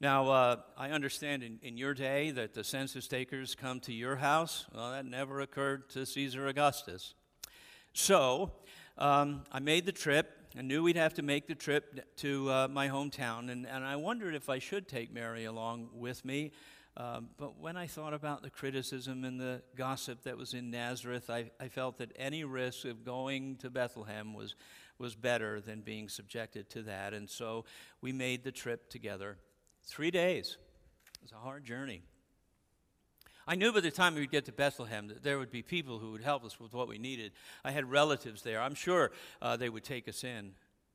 Now, 0.00 0.28
uh, 0.30 0.56
I 0.76 0.90
understand 0.90 1.44
in, 1.44 1.60
in 1.62 1.76
your 1.76 1.94
day 1.94 2.32
that 2.32 2.54
the 2.54 2.64
census 2.64 3.06
takers 3.06 3.54
come 3.54 3.78
to 3.80 3.92
your 3.92 4.16
house. 4.16 4.66
Well, 4.74 4.90
that 4.90 5.06
never 5.06 5.42
occurred 5.42 5.88
to 5.90 6.04
Caesar 6.06 6.48
Augustus. 6.48 7.14
So, 7.92 8.50
um, 8.98 9.44
I 9.52 9.60
made 9.60 9.86
the 9.86 9.92
trip 9.92 10.43
I 10.56 10.62
knew 10.62 10.84
we'd 10.84 10.96
have 10.96 11.14
to 11.14 11.22
make 11.22 11.48
the 11.48 11.56
trip 11.56 12.16
to 12.18 12.48
uh, 12.48 12.68
my 12.68 12.88
hometown, 12.88 13.50
and, 13.50 13.66
and 13.66 13.84
I 13.84 13.96
wondered 13.96 14.36
if 14.36 14.48
I 14.48 14.60
should 14.60 14.86
take 14.86 15.12
Mary 15.12 15.46
along 15.46 15.88
with 15.92 16.24
me. 16.24 16.52
Um, 16.96 17.30
but 17.38 17.58
when 17.58 17.76
I 17.76 17.88
thought 17.88 18.14
about 18.14 18.42
the 18.42 18.50
criticism 18.50 19.24
and 19.24 19.40
the 19.40 19.62
gossip 19.74 20.22
that 20.22 20.36
was 20.36 20.54
in 20.54 20.70
Nazareth, 20.70 21.28
I, 21.28 21.50
I 21.58 21.66
felt 21.66 21.98
that 21.98 22.12
any 22.14 22.44
risk 22.44 22.84
of 22.84 23.04
going 23.04 23.56
to 23.56 23.70
Bethlehem 23.70 24.32
was, 24.32 24.54
was 24.96 25.16
better 25.16 25.60
than 25.60 25.80
being 25.80 26.08
subjected 26.08 26.70
to 26.70 26.82
that. 26.82 27.14
And 27.14 27.28
so 27.28 27.64
we 28.00 28.12
made 28.12 28.44
the 28.44 28.52
trip 28.52 28.88
together. 28.90 29.38
Three 29.84 30.12
days. 30.12 30.56
It 31.16 31.22
was 31.22 31.32
a 31.32 31.44
hard 31.44 31.64
journey. 31.64 32.02
I 33.46 33.54
knew 33.56 33.72
by 33.72 33.80
the 33.80 33.90
time 33.90 34.14
we'd 34.14 34.30
get 34.30 34.46
to 34.46 34.52
Bethlehem 34.52 35.08
that 35.08 35.22
there 35.22 35.38
would 35.38 35.50
be 35.50 35.62
people 35.62 35.98
who 35.98 36.12
would 36.12 36.22
help 36.22 36.44
us 36.44 36.58
with 36.58 36.72
what 36.72 36.88
we 36.88 36.98
needed. 36.98 37.32
I 37.64 37.72
had 37.72 37.90
relatives 37.90 38.42
there. 38.42 38.60
I'm 38.60 38.74
sure 38.74 39.12
uh, 39.42 39.56
they 39.56 39.68
would 39.68 39.84
take 39.84 40.08
us 40.08 40.24
in. 40.24 40.52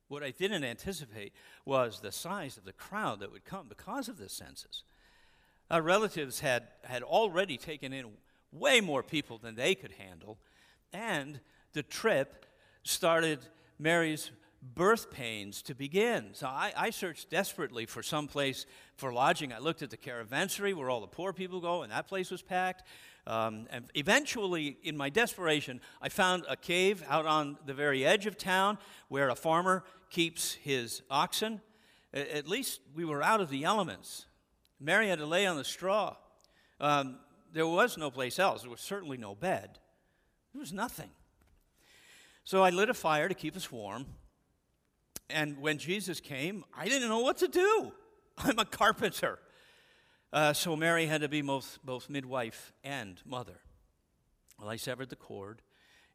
What 0.08 0.24
I 0.24 0.32
didn't 0.32 0.64
anticipate 0.64 1.32
was 1.64 2.00
the 2.00 2.10
size 2.10 2.56
of 2.56 2.64
the 2.64 2.72
crowd 2.72 3.20
that 3.20 3.30
would 3.30 3.44
come 3.44 3.68
because 3.68 4.08
of 4.08 4.18
this 4.18 4.32
census. 4.32 4.82
Our 5.70 5.82
relatives 5.82 6.40
had, 6.40 6.64
had 6.82 7.04
already 7.04 7.56
taken 7.56 7.92
in 7.92 8.06
way 8.50 8.80
more 8.80 9.04
people 9.04 9.38
than 9.38 9.54
they 9.54 9.76
could 9.76 9.92
handle, 9.92 10.38
and 10.92 11.38
the 11.72 11.84
trip 11.84 12.46
started 12.82 13.38
Mary's 13.78 14.32
birth 14.62 15.10
pains 15.10 15.62
to 15.62 15.74
begin. 15.74 16.30
So 16.32 16.46
I, 16.46 16.72
I, 16.76 16.90
searched 16.90 17.30
desperately 17.30 17.86
for 17.86 18.02
some 18.02 18.28
place 18.28 18.66
for 18.96 19.12
lodging. 19.12 19.52
I 19.52 19.58
looked 19.58 19.80
at 19.82 19.90
the 19.90 19.96
caravansary 19.96 20.74
where 20.74 20.90
all 20.90 21.00
the 21.00 21.06
poor 21.06 21.32
people 21.32 21.60
go, 21.60 21.82
and 21.82 21.90
that 21.92 22.06
place 22.08 22.30
was 22.30 22.42
packed. 22.42 22.86
Um, 23.26 23.66
and 23.70 23.86
eventually, 23.94 24.76
in 24.82 24.96
my 24.96 25.08
desperation, 25.08 25.80
I 26.02 26.10
found 26.10 26.44
a 26.48 26.56
cave 26.56 27.02
out 27.08 27.26
on 27.26 27.56
the 27.64 27.74
very 27.74 28.04
edge 28.04 28.26
of 28.26 28.36
town 28.36 28.78
where 29.08 29.28
a 29.30 29.34
farmer 29.34 29.84
keeps 30.10 30.54
his 30.54 31.02
oxen. 31.10 31.60
At 32.12 32.48
least 32.48 32.80
we 32.94 33.04
were 33.04 33.22
out 33.22 33.40
of 33.40 33.50
the 33.50 33.64
elements. 33.64 34.26
Mary 34.80 35.08
had 35.08 35.20
to 35.20 35.26
lay 35.26 35.46
on 35.46 35.56
the 35.56 35.64
straw. 35.64 36.16
Um, 36.80 37.18
there 37.52 37.66
was 37.66 37.96
no 37.96 38.10
place 38.10 38.38
else. 38.38 38.62
There 38.62 38.70
was 38.70 38.80
certainly 38.80 39.16
no 39.16 39.34
bed. 39.34 39.78
There 40.52 40.60
was 40.60 40.72
nothing. 40.72 41.10
So 42.44 42.62
I 42.64 42.70
lit 42.70 42.90
a 42.90 42.94
fire 42.94 43.28
to 43.28 43.34
keep 43.34 43.54
us 43.56 43.70
warm. 43.70 44.06
And 45.32 45.58
when 45.58 45.78
Jesus 45.78 46.20
came, 46.20 46.64
I 46.76 46.86
didn't 46.88 47.08
know 47.08 47.20
what 47.20 47.38
to 47.38 47.48
do. 47.48 47.92
I'm 48.38 48.58
a 48.58 48.64
carpenter. 48.64 49.38
Uh, 50.32 50.52
so 50.52 50.76
Mary 50.76 51.06
had 51.06 51.22
to 51.22 51.28
be 51.28 51.42
both, 51.42 51.78
both 51.84 52.08
midwife 52.08 52.72
and 52.84 53.20
mother. 53.24 53.60
Well, 54.58 54.68
I 54.68 54.76
severed 54.76 55.08
the 55.08 55.16
cord, 55.16 55.62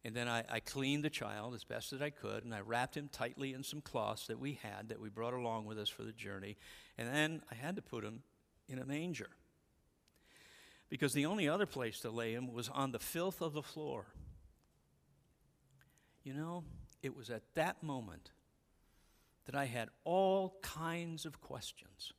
and 0.06 0.16
then 0.16 0.28
I, 0.28 0.44
I, 0.50 0.60
cleaned 0.60 1.04
the 1.04 1.10
child 1.10 1.54
as 1.54 1.64
best 1.64 1.92
as 1.92 2.02
I 2.02 2.12
could, 2.12 2.46
and 2.46 2.54
I 2.54 2.62
wrapped 2.62 2.96
him 2.96 3.10
tightly 3.12 3.54
in 3.54 3.64
some 3.64 3.82
cloths 3.82 4.28
that 4.28 4.40
we 4.40 4.60
had, 4.62 4.90
that 4.90 5.02
we 5.02 5.10
brought 5.10 5.34
along 5.34 5.66
with 5.66 5.78
us 5.78 5.90
for 5.90 6.04
the 6.04 6.14
journey. 6.14 6.56
And 6.98 7.14
then 7.14 7.42
I 7.52 7.56
had 7.56 7.76
to 7.76 7.82
put 7.82 8.04
him 8.04 8.22
in 8.70 8.80
a 8.80 8.86
manger. 8.86 9.30
Because 10.90 11.14
the 11.14 11.26
only 11.26 11.50
other 11.50 11.66
place 11.66 12.00
to 12.02 12.10
lay 12.10 12.34
him 12.34 12.54
was 12.54 12.70
on 12.70 12.92
the 12.92 13.00
filth 13.00 13.42
of 13.42 13.54
the 13.54 13.64
floor. 13.64 14.06
You 16.24 16.34
know, 16.34 16.64
it 17.02 17.16
was 17.16 17.30
at 17.30 17.42
that 17.56 17.84
moment 17.84 18.32
that 19.46 19.56
I 19.56 19.66
had 19.66 19.90
all 20.04 20.58
kinds 20.62 21.26
of 21.26 21.42
questions. 21.42 22.14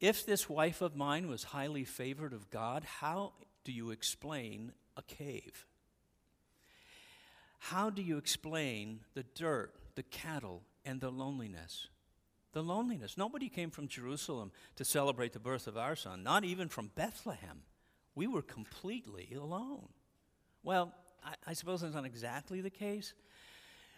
If 0.00 0.26
this 0.26 0.48
wife 0.48 0.80
of 0.80 0.96
mine 0.96 1.28
was 1.28 1.44
highly 1.44 1.84
favored 1.84 2.32
of 2.32 2.50
God, 2.50 2.84
how 2.84 3.32
do 3.64 3.72
you 3.72 3.90
explain 3.90 4.72
a 4.96 5.02
cave? 5.02 5.66
How 7.58 7.88
do 7.88 8.02
you 8.02 8.18
explain 8.18 9.00
the 9.14 9.22
dirt, 9.22 9.72
the 9.94 10.02
cattle, 10.02 10.62
and 10.84 11.00
the 11.00 11.10
loneliness? 11.10 11.88
The 12.52 12.62
loneliness. 12.62 13.16
Nobody 13.16 13.48
came 13.48 13.70
from 13.70 13.88
Jerusalem 13.88 14.52
to 14.76 14.84
celebrate 14.84 15.32
the 15.32 15.40
birth 15.40 15.66
of 15.66 15.78
our 15.78 15.96
son, 15.96 16.22
not 16.22 16.44
even 16.44 16.68
from 16.68 16.90
Bethlehem. 16.94 17.62
We 18.14 18.26
were 18.26 18.42
completely 18.42 19.32
alone. 19.34 19.88
Well, 20.62 20.92
I, 21.24 21.34
I 21.46 21.52
suppose 21.54 21.80
that's 21.80 21.94
not 21.94 22.04
exactly 22.04 22.60
the 22.60 22.70
case, 22.70 23.14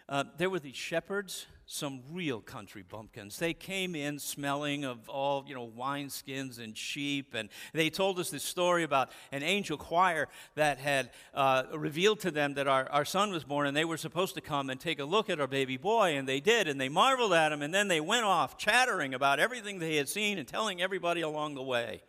uh, 0.09 0.23
there 0.37 0.49
were 0.49 0.59
these 0.59 0.75
shepherds, 0.75 1.47
some 1.65 2.01
real 2.11 2.39
country 2.39 2.81
bumpkins. 2.81 3.37
They 3.39 3.53
came 3.53 3.93
in 3.93 4.19
smelling 4.19 4.85
of 4.85 5.09
all, 5.09 5.43
you 5.45 5.53
know, 5.53 5.67
wineskins 5.67 6.63
and 6.63 6.77
sheep. 6.77 7.33
And 7.33 7.49
they 7.73 7.89
told 7.89 8.17
us 8.17 8.29
this 8.29 8.43
story 8.43 8.83
about 8.83 9.11
an 9.33 9.43
angel 9.43 9.77
choir 9.77 10.29
that 10.55 10.77
had 10.77 11.09
uh, 11.33 11.63
revealed 11.73 12.21
to 12.21 12.31
them 12.31 12.53
that 12.53 12.69
our, 12.69 12.89
our 12.89 13.03
son 13.03 13.31
was 13.31 13.43
born, 13.43 13.67
and 13.67 13.75
they 13.75 13.83
were 13.83 13.97
supposed 13.97 14.35
to 14.35 14.41
come 14.41 14.69
and 14.69 14.79
take 14.79 14.99
a 14.99 15.05
look 15.05 15.29
at 15.29 15.41
our 15.41 15.47
baby 15.47 15.75
boy. 15.75 16.15
And 16.17 16.25
they 16.25 16.39
did, 16.39 16.69
and 16.69 16.79
they 16.79 16.89
marveled 16.89 17.33
at 17.33 17.51
him. 17.51 17.61
And 17.61 17.73
then 17.73 17.89
they 17.89 17.99
went 17.99 18.23
off 18.23 18.57
chattering 18.57 19.13
about 19.13 19.41
everything 19.41 19.79
they 19.79 19.97
had 19.97 20.07
seen 20.07 20.37
and 20.37 20.47
telling 20.47 20.81
everybody 20.81 21.19
along 21.19 21.55
the 21.55 21.63
way. 21.63 22.01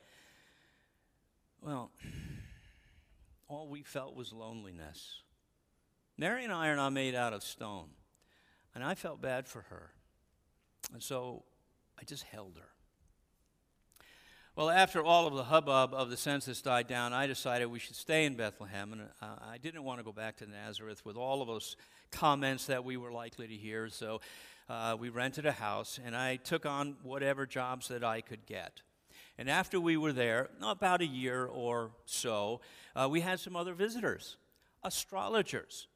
Well, 1.60 1.90
all 3.48 3.68
we 3.68 3.82
felt 3.82 4.14
was 4.14 4.32
loneliness. 4.32 5.22
Mary 6.18 6.42
and 6.42 6.52
I 6.52 6.66
are 6.68 6.76
not 6.76 6.92
made 6.92 7.14
out 7.14 7.32
of 7.32 7.44
stone. 7.44 7.86
And 8.74 8.84
I 8.84 8.94
felt 8.94 9.22
bad 9.22 9.46
for 9.46 9.62
her. 9.70 9.90
And 10.92 11.02
so 11.02 11.44
I 11.98 12.04
just 12.04 12.24
held 12.24 12.58
her. 12.58 12.68
Well, 14.56 14.70
after 14.70 15.04
all 15.04 15.28
of 15.28 15.34
the 15.34 15.44
hubbub 15.44 15.94
of 15.94 16.10
the 16.10 16.16
census 16.16 16.60
died 16.60 16.88
down, 16.88 17.12
I 17.12 17.28
decided 17.28 17.66
we 17.66 17.78
should 17.78 17.94
stay 17.94 18.24
in 18.24 18.34
Bethlehem. 18.34 18.92
And 18.92 19.02
uh, 19.22 19.36
I 19.48 19.58
didn't 19.58 19.84
want 19.84 20.00
to 20.00 20.04
go 20.04 20.12
back 20.12 20.36
to 20.38 20.46
Nazareth 20.46 21.04
with 21.04 21.16
all 21.16 21.40
of 21.40 21.46
those 21.46 21.76
comments 22.10 22.66
that 22.66 22.84
we 22.84 22.96
were 22.96 23.12
likely 23.12 23.46
to 23.46 23.54
hear. 23.54 23.88
So 23.88 24.20
uh, 24.68 24.96
we 24.98 25.08
rented 25.08 25.46
a 25.46 25.52
house, 25.52 26.00
and 26.04 26.16
I 26.16 26.36
took 26.36 26.66
on 26.66 26.96
whatever 27.02 27.46
jobs 27.46 27.88
that 27.88 28.02
I 28.02 28.20
could 28.20 28.46
get. 28.46 28.82
And 29.38 29.48
after 29.48 29.80
we 29.80 29.96
were 29.96 30.12
there, 30.12 30.50
about 30.60 31.00
a 31.00 31.06
year 31.06 31.46
or 31.46 31.92
so, 32.06 32.60
uh, 32.96 33.08
we 33.08 33.20
had 33.20 33.38
some 33.38 33.54
other 33.54 33.74
visitors, 33.74 34.36
astrologers 34.82 35.87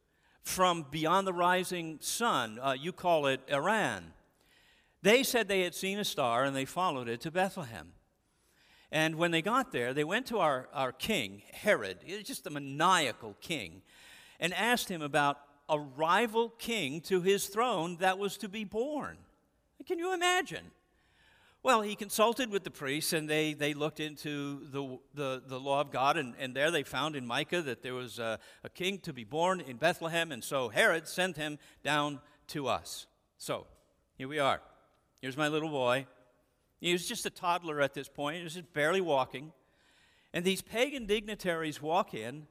from 0.42 0.86
beyond 0.90 1.26
the 1.26 1.32
rising 1.32 1.98
sun. 2.00 2.58
Uh, 2.60 2.74
you 2.78 2.92
call 2.92 3.26
it 3.26 3.40
Iran. 3.50 4.12
They 5.02 5.22
said 5.22 5.48
they 5.48 5.62
had 5.62 5.74
seen 5.74 5.98
a 5.98 6.04
star 6.04 6.44
and 6.44 6.54
they 6.54 6.64
followed 6.64 7.08
it 7.08 7.20
to 7.22 7.30
Bethlehem. 7.30 7.92
And 8.90 9.16
when 9.16 9.30
they 9.30 9.42
got 9.42 9.72
there, 9.72 9.94
they 9.94 10.04
went 10.04 10.26
to 10.26 10.38
our, 10.38 10.68
our 10.74 10.92
king, 10.92 11.42
Herod, 11.52 11.98
just 12.24 12.46
a 12.46 12.50
maniacal 12.50 13.36
king, 13.40 13.82
and 14.38 14.52
asked 14.52 14.88
him 14.88 15.00
about 15.00 15.38
a 15.68 15.78
rival 15.78 16.50
king 16.50 17.00
to 17.02 17.22
his 17.22 17.46
throne 17.46 17.96
that 18.00 18.18
was 18.18 18.36
to 18.38 18.48
be 18.48 18.64
born. 18.64 19.16
Can 19.86 19.98
you 19.98 20.12
imagine? 20.12 20.70
Well, 21.64 21.82
he 21.82 21.94
consulted 21.94 22.50
with 22.50 22.64
the 22.64 22.72
priests, 22.72 23.12
and 23.12 23.30
they, 23.30 23.54
they 23.54 23.72
looked 23.72 24.00
into 24.00 24.66
the, 24.72 24.98
the, 25.14 25.42
the 25.46 25.60
law 25.60 25.80
of 25.80 25.92
God, 25.92 26.16
and, 26.16 26.34
and 26.40 26.56
there 26.56 26.72
they 26.72 26.82
found 26.82 27.14
in 27.14 27.24
Micah 27.24 27.62
that 27.62 27.84
there 27.84 27.94
was 27.94 28.18
a, 28.18 28.40
a 28.64 28.68
king 28.68 28.98
to 29.00 29.12
be 29.12 29.22
born 29.22 29.60
in 29.60 29.76
Bethlehem, 29.76 30.32
and 30.32 30.42
so 30.42 30.70
Herod 30.70 31.06
sent 31.06 31.36
him 31.36 31.60
down 31.84 32.18
to 32.48 32.66
us. 32.66 33.06
So, 33.38 33.68
here 34.18 34.26
we 34.26 34.40
are. 34.40 34.60
Here's 35.20 35.36
my 35.36 35.46
little 35.46 35.68
boy. 35.68 36.06
He 36.80 36.90
was 36.90 37.06
just 37.06 37.26
a 37.26 37.30
toddler 37.30 37.80
at 37.80 37.94
this 37.94 38.08
point, 38.08 38.38
he 38.38 38.42
was 38.42 38.54
just 38.54 38.72
barely 38.72 39.00
walking. 39.00 39.52
And 40.32 40.44
these 40.44 40.62
pagan 40.62 41.06
dignitaries 41.06 41.80
walk 41.80 42.12
in, 42.12 42.48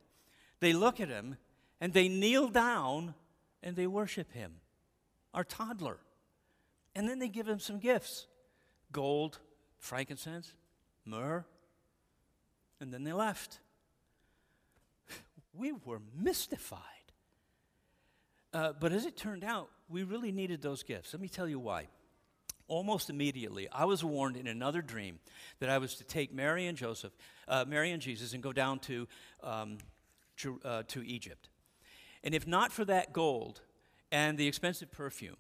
they 0.62 0.72
look 0.72 1.01
at 1.01 1.10
him, 1.10 1.36
and 1.82 1.91
they 1.91 2.08
kneel 2.08 2.48
down 2.48 3.15
and 3.62 3.75
they 3.75 3.88
worship 3.88 4.32
him, 4.32 4.53
our 5.34 5.44
toddler. 5.44 5.98
And 6.96 7.10
then 7.10 7.20
they 7.20 7.27
give 7.27 7.48
him 7.48 7.60
some 7.60 7.80
gifts 7.80 8.27
gold, 8.91 9.39
frankincense, 9.77 10.53
myrrh, 11.05 11.45
and 12.79 12.93
then 12.93 13.03
they 13.03 13.13
left. 13.13 13.60
We 15.53 15.74
were 15.86 16.01
mystified. 16.17 16.79
Uh, 18.53 18.74
but 18.79 18.91
as 18.91 19.05
it 19.05 19.17
turned 19.17 19.43
out, 19.43 19.69
we 19.89 20.03
really 20.03 20.31
needed 20.31 20.62
those 20.62 20.83
gifts. 20.83 21.13
Let 21.13 21.21
me 21.21 21.27
tell 21.29 21.48
you 21.48 21.60
why 21.60 21.88
almost 22.71 23.10
immediately, 23.10 23.67
I 23.69 23.83
was 23.83 24.01
warned 24.01 24.38
in 24.38 24.48
another 24.48 24.81
dream 24.81 25.19
that 25.60 25.69
I 25.69 25.77
was 25.77 25.95
to 25.95 26.05
take 26.05 26.33
Mary 26.33 26.67
and 26.67 26.77
Joseph, 26.77 27.12
uh, 27.50 27.65
Mary 27.67 27.91
and 27.91 28.01
Jesus, 28.01 28.33
and 28.33 28.41
go 28.41 28.53
down 28.53 28.79
to, 28.79 29.10
um, 29.43 29.77
to, 30.38 30.60
uh, 30.63 30.83
to 30.88 31.05
Egypt. 31.05 31.50
And 32.24 32.33
if 32.33 32.48
not 32.48 32.71
for 32.71 32.86
that 32.86 33.12
gold 33.12 33.60
and 34.10 34.38
the 34.38 34.48
expensive 34.48 34.89
perfume, 34.89 35.36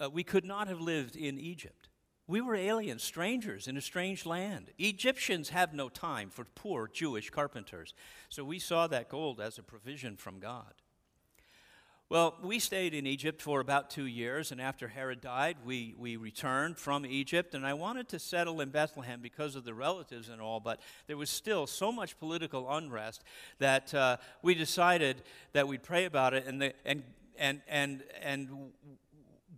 uh, 0.00 0.08
we 0.08 0.22
could 0.22 0.44
not 0.44 0.68
have 0.68 0.80
lived 0.80 1.16
in 1.16 1.36
Egypt. 1.36 1.87
We 2.28 2.42
were 2.42 2.54
aliens, 2.54 3.02
strangers 3.02 3.66
in 3.66 3.78
a 3.78 3.80
strange 3.80 4.26
land. 4.26 4.70
Egyptians 4.78 5.48
have 5.48 5.72
no 5.72 5.88
time 5.88 6.28
for 6.28 6.44
poor 6.54 6.86
Jewish 6.86 7.30
carpenters. 7.30 7.94
So 8.28 8.44
we 8.44 8.58
saw 8.58 8.86
that 8.86 9.08
gold 9.08 9.40
as 9.40 9.56
a 9.56 9.62
provision 9.62 10.14
from 10.14 10.38
God. 10.38 10.74
Well, 12.10 12.36
we 12.42 12.58
stayed 12.58 12.92
in 12.92 13.06
Egypt 13.06 13.40
for 13.40 13.60
about 13.60 13.88
two 13.88 14.06
years, 14.06 14.52
and 14.52 14.60
after 14.60 14.88
Herod 14.88 15.22
died, 15.22 15.56
we, 15.64 15.94
we 15.98 16.16
returned 16.16 16.76
from 16.76 17.06
Egypt. 17.06 17.54
And 17.54 17.66
I 17.66 17.72
wanted 17.72 18.08
to 18.10 18.18
settle 18.18 18.60
in 18.60 18.68
Bethlehem 18.68 19.20
because 19.22 19.56
of 19.56 19.64
the 19.64 19.74
relatives 19.74 20.28
and 20.28 20.40
all, 20.40 20.60
but 20.60 20.80
there 21.06 21.16
was 21.16 21.30
still 21.30 21.66
so 21.66 21.90
much 21.90 22.18
political 22.18 22.70
unrest 22.70 23.24
that 23.58 23.94
uh, 23.94 24.18
we 24.42 24.54
decided 24.54 25.22
that 25.52 25.66
we'd 25.66 25.82
pray 25.82 26.04
about 26.04 26.34
it, 26.34 26.46
and, 26.46 26.60
the, 26.60 26.74
and, 26.84 27.02
and, 27.38 27.62
and, 27.68 28.02
and 28.22 28.70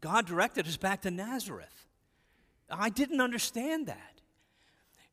God 0.00 0.26
directed 0.26 0.68
us 0.68 0.76
back 0.76 1.02
to 1.02 1.10
Nazareth. 1.10 1.86
I 2.70 2.90
didn't 2.90 3.20
understand 3.20 3.86
that. 3.86 4.20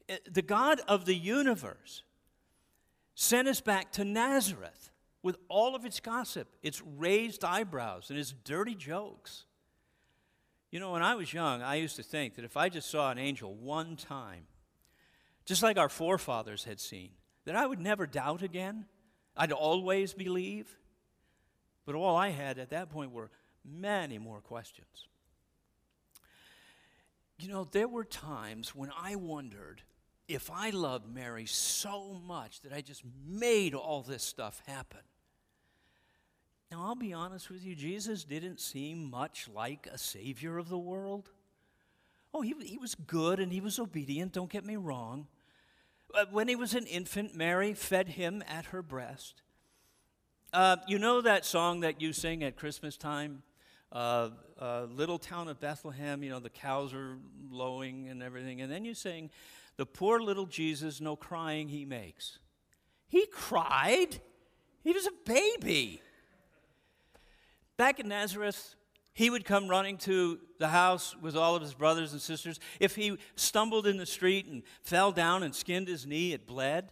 Uh, 0.09 0.15
the 0.31 0.41
God 0.41 0.81
of 0.87 1.05
the 1.05 1.15
universe 1.15 2.03
sent 3.15 3.47
us 3.47 3.61
back 3.61 3.91
to 3.93 4.05
Nazareth 4.05 4.91
with 5.23 5.37
all 5.49 5.75
of 5.75 5.85
its 5.85 5.99
gossip, 5.99 6.47
its 6.61 6.81
raised 6.81 7.43
eyebrows, 7.43 8.09
and 8.09 8.19
its 8.19 8.33
dirty 8.43 8.75
jokes. 8.75 9.45
You 10.71 10.79
know, 10.79 10.91
when 10.91 11.01
I 11.01 11.15
was 11.15 11.33
young, 11.33 11.61
I 11.61 11.75
used 11.75 11.95
to 11.95 12.03
think 12.03 12.35
that 12.35 12.45
if 12.45 12.57
I 12.57 12.69
just 12.69 12.89
saw 12.89 13.09
an 13.09 13.17
angel 13.17 13.53
one 13.53 13.95
time, 13.95 14.43
just 15.45 15.63
like 15.63 15.77
our 15.77 15.89
forefathers 15.89 16.65
had 16.65 16.79
seen, 16.79 17.11
that 17.45 17.55
I 17.55 17.65
would 17.65 17.79
never 17.79 18.05
doubt 18.05 18.41
again. 18.41 18.85
I'd 19.35 19.51
always 19.51 20.13
believe. 20.13 20.77
But 21.85 21.95
all 21.95 22.15
I 22.17 22.29
had 22.29 22.59
at 22.59 22.71
that 22.71 22.89
point 22.89 23.11
were 23.11 23.31
many 23.63 24.17
more 24.17 24.41
questions. 24.41 25.07
You 27.39 27.49
know, 27.49 27.63
there 27.65 27.87
were 27.87 28.03
times 28.03 28.73
when 28.75 28.91
I 28.99 29.15
wondered 29.15 29.83
if 30.27 30.49
I 30.51 30.71
loved 30.71 31.13
Mary 31.13 31.45
so 31.45 32.19
much 32.25 32.61
that 32.61 32.73
I 32.73 32.81
just 32.81 33.03
made 33.27 33.73
all 33.73 34.01
this 34.01 34.23
stuff 34.23 34.61
happen. 34.65 34.99
Now, 36.71 36.83
I'll 36.85 36.95
be 36.95 37.13
honest 37.13 37.49
with 37.49 37.63
you, 37.63 37.75
Jesus 37.75 38.23
didn't 38.25 38.59
seem 38.59 39.09
much 39.09 39.47
like 39.53 39.87
a 39.91 39.97
savior 39.97 40.57
of 40.57 40.67
the 40.67 40.77
world. 40.77 41.29
Oh, 42.33 42.41
he, 42.41 42.53
he 42.61 42.77
was 42.77 42.93
good 42.95 43.39
and 43.39 43.53
he 43.53 43.61
was 43.61 43.79
obedient, 43.79 44.33
don't 44.33 44.51
get 44.51 44.65
me 44.65 44.75
wrong. 44.75 45.27
But 46.11 46.33
when 46.33 46.47
he 46.47 46.55
was 46.55 46.73
an 46.73 46.85
infant, 46.85 47.35
Mary 47.35 47.73
fed 47.73 48.09
him 48.09 48.43
at 48.47 48.65
her 48.65 48.81
breast. 48.81 49.41
Uh, 50.51 50.77
you 50.87 50.99
know 50.99 51.21
that 51.21 51.45
song 51.45 51.81
that 51.81 52.01
you 52.01 52.13
sing 52.13 52.43
at 52.43 52.55
Christmas 52.55 52.97
time? 52.97 53.43
Uh, 53.91 54.29
uh, 54.59 54.85
little 54.91 55.17
town 55.17 55.47
of 55.47 55.59
Bethlehem, 55.59 56.21
you 56.23 56.29
know, 56.29 56.39
the 56.39 56.49
cows 56.49 56.93
are 56.93 57.17
lowing 57.49 58.09
and 58.09 58.21
everything. 58.21 58.61
And 58.61 58.71
then 58.71 58.83
you 58.83 58.93
sing, 58.93 59.29
The 59.77 59.85
poor 59.85 60.19
little 60.19 60.45
Jesus, 60.45 60.99
no 60.99 61.15
crying 61.15 61.69
he 61.69 61.85
makes. 61.85 62.39
He 63.07 63.25
cried. 63.31 64.19
He 64.83 64.91
was 64.91 65.07
a 65.07 65.11
baby. 65.25 66.01
Back 67.77 67.99
in 67.99 68.07
Nazareth, 68.07 68.75
he 69.13 69.29
would 69.29 69.45
come 69.45 69.67
running 69.67 69.97
to 69.99 70.39
the 70.59 70.67
house 70.67 71.15
with 71.21 71.35
all 71.35 71.55
of 71.55 71.61
his 71.61 71.73
brothers 71.73 72.11
and 72.11 72.21
sisters. 72.21 72.59
If 72.79 72.95
he 72.95 73.17
stumbled 73.35 73.87
in 73.87 73.97
the 73.97 74.05
street 74.05 74.47
and 74.47 74.63
fell 74.81 75.11
down 75.11 75.43
and 75.43 75.55
skinned 75.55 75.87
his 75.87 76.05
knee, 76.05 76.33
it 76.33 76.45
bled. 76.45 76.91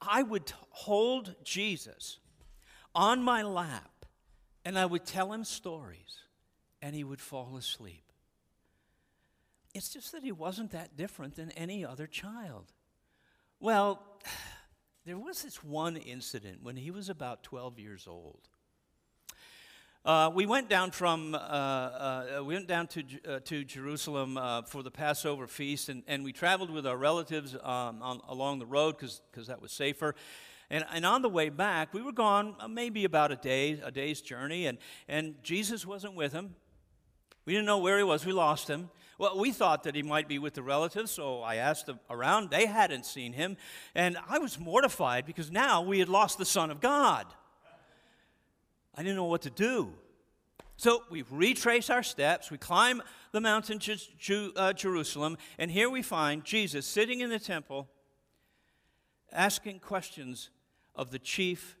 I 0.00 0.22
would 0.22 0.52
hold 0.70 1.34
Jesus 1.44 2.18
on 2.94 3.22
my 3.22 3.42
lap 3.42 3.97
and 4.68 4.78
I 4.78 4.84
would 4.84 5.06
tell 5.06 5.32
him 5.32 5.44
stories 5.44 6.24
and 6.82 6.94
he 6.94 7.02
would 7.02 7.22
fall 7.22 7.56
asleep. 7.56 8.04
It's 9.72 9.88
just 9.88 10.12
that 10.12 10.22
he 10.22 10.30
wasn't 10.30 10.72
that 10.72 10.94
different 10.94 11.36
than 11.36 11.50
any 11.52 11.86
other 11.86 12.06
child. 12.06 12.66
Well, 13.60 14.02
there 15.06 15.16
was 15.16 15.42
this 15.42 15.64
one 15.64 15.96
incident 15.96 16.62
when 16.62 16.76
he 16.76 16.90
was 16.90 17.08
about 17.08 17.42
12 17.44 17.78
years 17.78 18.06
old. 18.06 18.40
Uh, 20.04 20.30
we 20.34 20.44
went 20.44 20.68
down 20.68 20.90
from 20.90 21.34
uh, 21.34 21.38
uh, 21.38 22.42
we 22.44 22.52
went 22.52 22.68
down 22.68 22.88
to 22.88 23.02
uh, 23.26 23.40
to 23.46 23.64
Jerusalem 23.64 24.36
uh, 24.36 24.62
for 24.62 24.82
the 24.82 24.90
Passover 24.90 25.46
feast, 25.46 25.88
and, 25.88 26.02
and 26.06 26.24
we 26.24 26.32
traveled 26.32 26.70
with 26.70 26.86
our 26.86 26.96
relatives 26.96 27.54
um, 27.54 28.02
on, 28.02 28.20
along 28.28 28.58
the 28.58 28.66
road 28.66 28.96
because 28.98 29.46
that 29.46 29.62
was 29.62 29.72
safer. 29.72 30.14
And, 30.70 30.84
and 30.92 31.06
on 31.06 31.22
the 31.22 31.28
way 31.28 31.48
back, 31.48 31.94
we 31.94 32.02
were 32.02 32.12
gone 32.12 32.54
uh, 32.60 32.68
maybe 32.68 33.04
about 33.04 33.32
a 33.32 33.36
day, 33.36 33.80
a 33.82 33.90
day's 33.90 34.20
journey, 34.20 34.66
and, 34.66 34.78
and 35.08 35.34
Jesus 35.42 35.86
wasn't 35.86 36.14
with 36.14 36.32
him. 36.32 36.54
We 37.46 37.54
didn't 37.54 37.66
know 37.66 37.78
where 37.78 37.96
he 37.96 38.04
was. 38.04 38.26
We 38.26 38.32
lost 38.32 38.68
him. 38.68 38.90
Well, 39.16 39.38
we 39.38 39.50
thought 39.50 39.84
that 39.84 39.94
he 39.94 40.02
might 40.02 40.28
be 40.28 40.38
with 40.38 40.52
the 40.52 40.62
relatives, 40.62 41.10
so 41.10 41.40
I 41.40 41.56
asked 41.56 41.88
around. 42.10 42.50
They 42.50 42.66
hadn't 42.66 43.06
seen 43.06 43.32
him, 43.32 43.56
and 43.94 44.18
I 44.28 44.38
was 44.38 44.58
mortified 44.58 45.24
because 45.24 45.50
now 45.50 45.80
we 45.80 45.98
had 45.98 46.08
lost 46.08 46.36
the 46.36 46.44
Son 46.44 46.70
of 46.70 46.80
God. 46.80 47.26
I 48.94 49.02
didn't 49.02 49.16
know 49.16 49.24
what 49.24 49.42
to 49.42 49.50
do. 49.50 49.94
So 50.76 51.02
we 51.10 51.24
retrace 51.30 51.90
our 51.90 52.04
steps, 52.04 52.50
we 52.50 52.58
climb 52.58 53.02
the 53.32 53.40
mountain 53.40 53.80
to 53.80 54.52
uh, 54.54 54.72
Jerusalem, 54.74 55.36
and 55.58 55.70
here 55.70 55.90
we 55.90 56.02
find 56.02 56.44
Jesus 56.44 56.86
sitting 56.86 57.20
in 57.20 57.30
the 57.30 57.40
temple 57.40 57.88
asking 59.32 59.80
questions 59.80 60.50
of 60.98 61.12
the 61.12 61.18
chief 61.18 61.78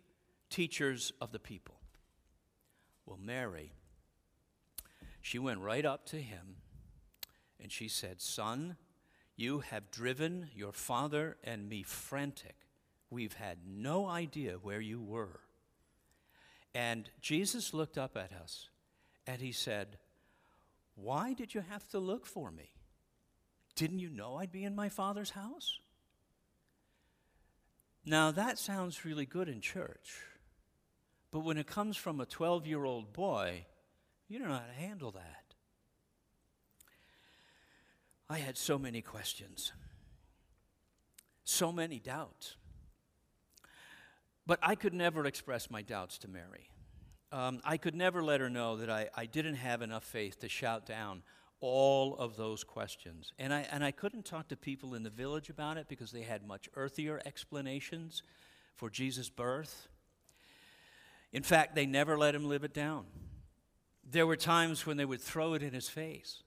teachers 0.48 1.12
of 1.20 1.32
the 1.32 1.40
people. 1.40 1.74
Well, 3.04 3.18
Mary, 3.20 3.72
she 5.20 5.38
went 5.38 5.60
right 5.60 5.84
up 5.84 6.06
to 6.06 6.16
him 6.16 6.56
and 7.60 7.72
she 7.72 7.88
said, 7.88 8.20
Son, 8.20 8.76
you 9.34 9.58
have 9.58 9.90
driven 9.90 10.48
your 10.54 10.72
father 10.72 11.36
and 11.42 11.68
me 11.68 11.82
frantic. 11.82 12.54
We've 13.10 13.34
had 13.34 13.58
no 13.66 14.06
idea 14.06 14.54
where 14.62 14.80
you 14.80 15.00
were. 15.00 15.40
And 16.74 17.10
Jesus 17.20 17.74
looked 17.74 17.98
up 17.98 18.16
at 18.16 18.32
us 18.32 18.68
and 19.26 19.42
he 19.42 19.52
said, 19.52 19.98
Why 20.94 21.32
did 21.32 21.54
you 21.54 21.62
have 21.68 21.88
to 21.88 21.98
look 21.98 22.24
for 22.24 22.52
me? 22.52 22.70
Didn't 23.74 23.98
you 23.98 24.10
know 24.10 24.36
I'd 24.36 24.52
be 24.52 24.64
in 24.64 24.76
my 24.76 24.88
Father's 24.88 25.30
house? 25.30 25.80
Now, 28.04 28.30
that 28.30 28.58
sounds 28.58 29.04
really 29.04 29.26
good 29.26 29.48
in 29.48 29.60
church, 29.60 30.22
but 31.30 31.40
when 31.40 31.58
it 31.58 31.66
comes 31.66 31.96
from 31.96 32.20
a 32.20 32.26
12 32.26 32.66
year 32.66 32.84
old 32.84 33.12
boy, 33.12 33.66
you 34.28 34.38
don't 34.38 34.48
know 34.48 34.54
how 34.54 34.66
to 34.66 34.72
handle 34.72 35.10
that. 35.12 35.54
I 38.30 38.38
had 38.38 38.58
so 38.58 38.78
many 38.78 39.00
questions, 39.00 39.72
so 41.44 41.72
many 41.72 41.98
doubts. 41.98 42.56
But 44.46 44.58
I 44.62 44.74
could 44.74 44.94
never 44.94 45.26
express 45.26 45.70
my 45.70 45.82
doubts 45.82 46.18
to 46.18 46.28
Mary. 46.28 46.70
Um, 47.32 47.60
I 47.64 47.76
could 47.76 47.94
never 47.94 48.22
let 48.22 48.40
her 48.40 48.48
know 48.48 48.76
that 48.76 48.88
I, 48.88 49.08
I 49.14 49.26
didn't 49.26 49.56
have 49.56 49.82
enough 49.82 50.04
faith 50.04 50.40
to 50.40 50.48
shout 50.48 50.86
down 50.86 51.22
all 51.60 52.16
of 52.16 52.36
those 52.36 52.64
questions. 52.64 53.32
And 53.38 53.52
I, 53.52 53.66
and 53.70 53.84
I 53.84 53.90
couldn't 53.90 54.24
talk 54.24 54.48
to 54.48 54.56
people 54.56 54.94
in 54.94 55.02
the 55.02 55.10
village 55.10 55.50
about 55.50 55.76
it 55.76 55.88
because 55.88 56.12
they 56.12 56.22
had 56.22 56.46
much 56.46 56.68
earthier 56.76 57.20
explanations 57.26 58.22
for 58.74 58.88
Jesus' 58.90 59.28
birth. 59.28 59.88
In 61.32 61.42
fact, 61.42 61.74
they 61.74 61.86
never 61.86 62.16
let 62.16 62.34
him 62.34 62.48
live 62.48 62.64
it 62.64 62.72
down. 62.72 63.06
There 64.08 64.26
were 64.26 64.36
times 64.36 64.86
when 64.86 64.96
they 64.96 65.04
would 65.04 65.20
throw 65.20 65.54
it 65.54 65.62
in 65.62 65.74
his 65.74 65.88
face. 65.88 66.42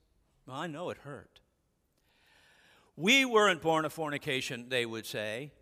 Well, 0.46 0.56
I 0.56 0.66
know 0.66 0.90
it 0.90 0.98
hurt. 0.98 1.40
We 2.96 3.24
weren't 3.24 3.62
born 3.62 3.84
of 3.84 3.92
fornication, 3.92 4.68
they 4.68 4.84
would 4.84 5.06
say. 5.06 5.52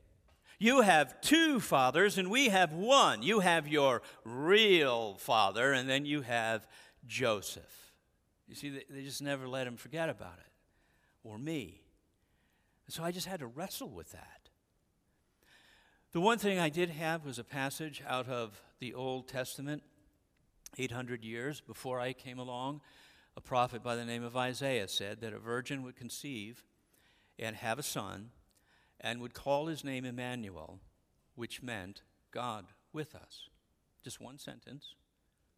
You 0.58 0.82
have 0.82 1.20
two 1.20 1.60
fathers, 1.60 2.18
and 2.18 2.30
we 2.30 2.48
have 2.48 2.72
one. 2.72 3.22
You 3.22 3.40
have 3.40 3.68
your 3.68 4.02
real 4.24 5.14
father, 5.14 5.72
and 5.72 5.88
then 5.88 6.04
you 6.04 6.22
have 6.22 6.66
Joseph. 7.06 7.89
You 8.50 8.56
see, 8.56 8.82
they 8.90 9.02
just 9.04 9.22
never 9.22 9.46
let 9.46 9.68
him 9.68 9.76
forget 9.76 10.08
about 10.08 10.38
it, 10.40 10.52
or 11.22 11.38
me. 11.38 11.82
And 12.84 12.92
so 12.92 13.04
I 13.04 13.12
just 13.12 13.28
had 13.28 13.38
to 13.38 13.46
wrestle 13.46 13.88
with 13.88 14.10
that. 14.10 14.48
The 16.10 16.20
one 16.20 16.38
thing 16.38 16.58
I 16.58 16.68
did 16.68 16.90
have 16.90 17.24
was 17.24 17.38
a 17.38 17.44
passage 17.44 18.02
out 18.04 18.28
of 18.28 18.60
the 18.80 18.92
Old 18.92 19.28
Testament, 19.28 19.84
800 20.76 21.22
years 21.24 21.60
before 21.60 22.00
I 22.00 22.12
came 22.12 22.40
along. 22.40 22.80
A 23.36 23.40
prophet 23.40 23.84
by 23.84 23.94
the 23.94 24.04
name 24.04 24.24
of 24.24 24.36
Isaiah 24.36 24.88
said 24.88 25.20
that 25.20 25.32
a 25.32 25.38
virgin 25.38 25.84
would 25.84 25.94
conceive 25.94 26.64
and 27.38 27.54
have 27.54 27.78
a 27.78 27.84
son 27.84 28.30
and 29.00 29.20
would 29.20 29.32
call 29.32 29.66
his 29.66 29.84
name 29.84 30.04
Emmanuel, 30.04 30.80
which 31.36 31.62
meant 31.62 32.02
God 32.32 32.66
with 32.92 33.14
us. 33.14 33.48
Just 34.02 34.20
one 34.20 34.38
sentence, 34.38 34.96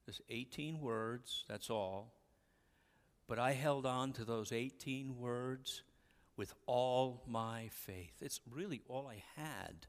just 0.04 0.20
18 0.28 0.78
words, 0.78 1.46
that's 1.48 1.70
all. 1.70 2.12
But 3.32 3.38
I 3.38 3.52
held 3.52 3.86
on 3.86 4.12
to 4.12 4.26
those 4.26 4.52
18 4.52 5.16
words 5.16 5.84
with 6.36 6.52
all 6.66 7.22
my 7.26 7.70
faith. 7.72 8.12
It's 8.20 8.42
really 8.46 8.82
all 8.88 9.10
I 9.10 9.22
had. 9.40 9.86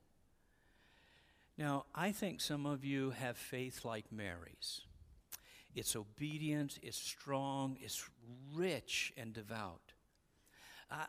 Now, 1.58 1.84
I 1.94 2.14
think 2.14 2.40
some 2.40 2.66
of 2.66 2.86
you 2.86 3.10
have 3.10 3.36
faith 3.36 3.84
like 3.84 4.14
Mary's. 4.14 4.80
It's 5.76 5.94
obedient, 5.94 6.80
it's 6.82 6.96
strong, 6.96 7.76
it's 7.82 8.10
rich 8.56 9.12
and 9.18 9.34
devout. 9.34 9.92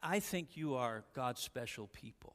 I 0.03 0.19
think 0.19 0.57
you 0.57 0.75
are 0.75 1.05
God's 1.15 1.41
special 1.41 1.87
people. 1.87 2.35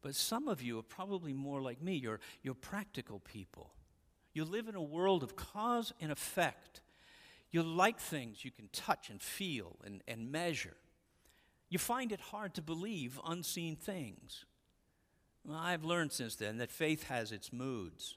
But 0.00 0.14
some 0.14 0.48
of 0.48 0.62
you 0.62 0.78
are 0.78 0.82
probably 0.82 1.34
more 1.34 1.60
like 1.60 1.82
me. 1.82 1.96
You're, 1.96 2.20
you're 2.42 2.54
practical 2.54 3.18
people. 3.18 3.74
You 4.32 4.46
live 4.46 4.68
in 4.68 4.74
a 4.74 4.82
world 4.82 5.22
of 5.22 5.36
cause 5.36 5.92
and 6.00 6.10
effect. 6.10 6.80
You 7.50 7.62
like 7.62 7.98
things 7.98 8.44
you 8.44 8.50
can 8.50 8.68
touch 8.72 9.10
and 9.10 9.20
feel 9.20 9.76
and, 9.84 10.02
and 10.06 10.30
measure. 10.30 10.76
You 11.68 11.78
find 11.78 12.12
it 12.12 12.20
hard 12.20 12.54
to 12.54 12.62
believe 12.62 13.20
unseen 13.24 13.76
things. 13.76 14.44
Well, 15.44 15.58
I've 15.58 15.84
learned 15.84 16.12
since 16.12 16.36
then 16.36 16.58
that 16.58 16.70
faith 16.70 17.04
has 17.04 17.32
its 17.32 17.52
moods. 17.52 18.16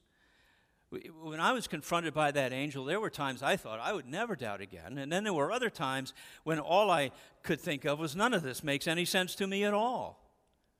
When 1.23 1.39
I 1.39 1.53
was 1.53 1.67
confronted 1.67 2.13
by 2.13 2.31
that 2.31 2.53
angel, 2.53 2.85
there 2.85 2.99
were 2.99 3.09
times 3.09 3.41
I 3.41 3.55
thought 3.55 3.79
I 3.79 3.93
would 3.93 4.05
never 4.05 4.35
doubt 4.35 4.61
again. 4.61 4.99
And 4.99 5.11
then 5.11 5.23
there 5.23 5.33
were 5.33 5.51
other 5.51 5.71
times 5.71 6.13
when 6.43 6.59
all 6.59 6.91
I 6.91 7.11
could 7.41 7.59
think 7.59 7.85
of 7.85 7.97
was 7.97 8.15
none 8.15 8.33
of 8.33 8.43
this 8.43 8.63
makes 8.63 8.87
any 8.87 9.05
sense 9.05 9.33
to 9.35 9.47
me 9.47 9.63
at 9.63 9.73
all. 9.73 10.19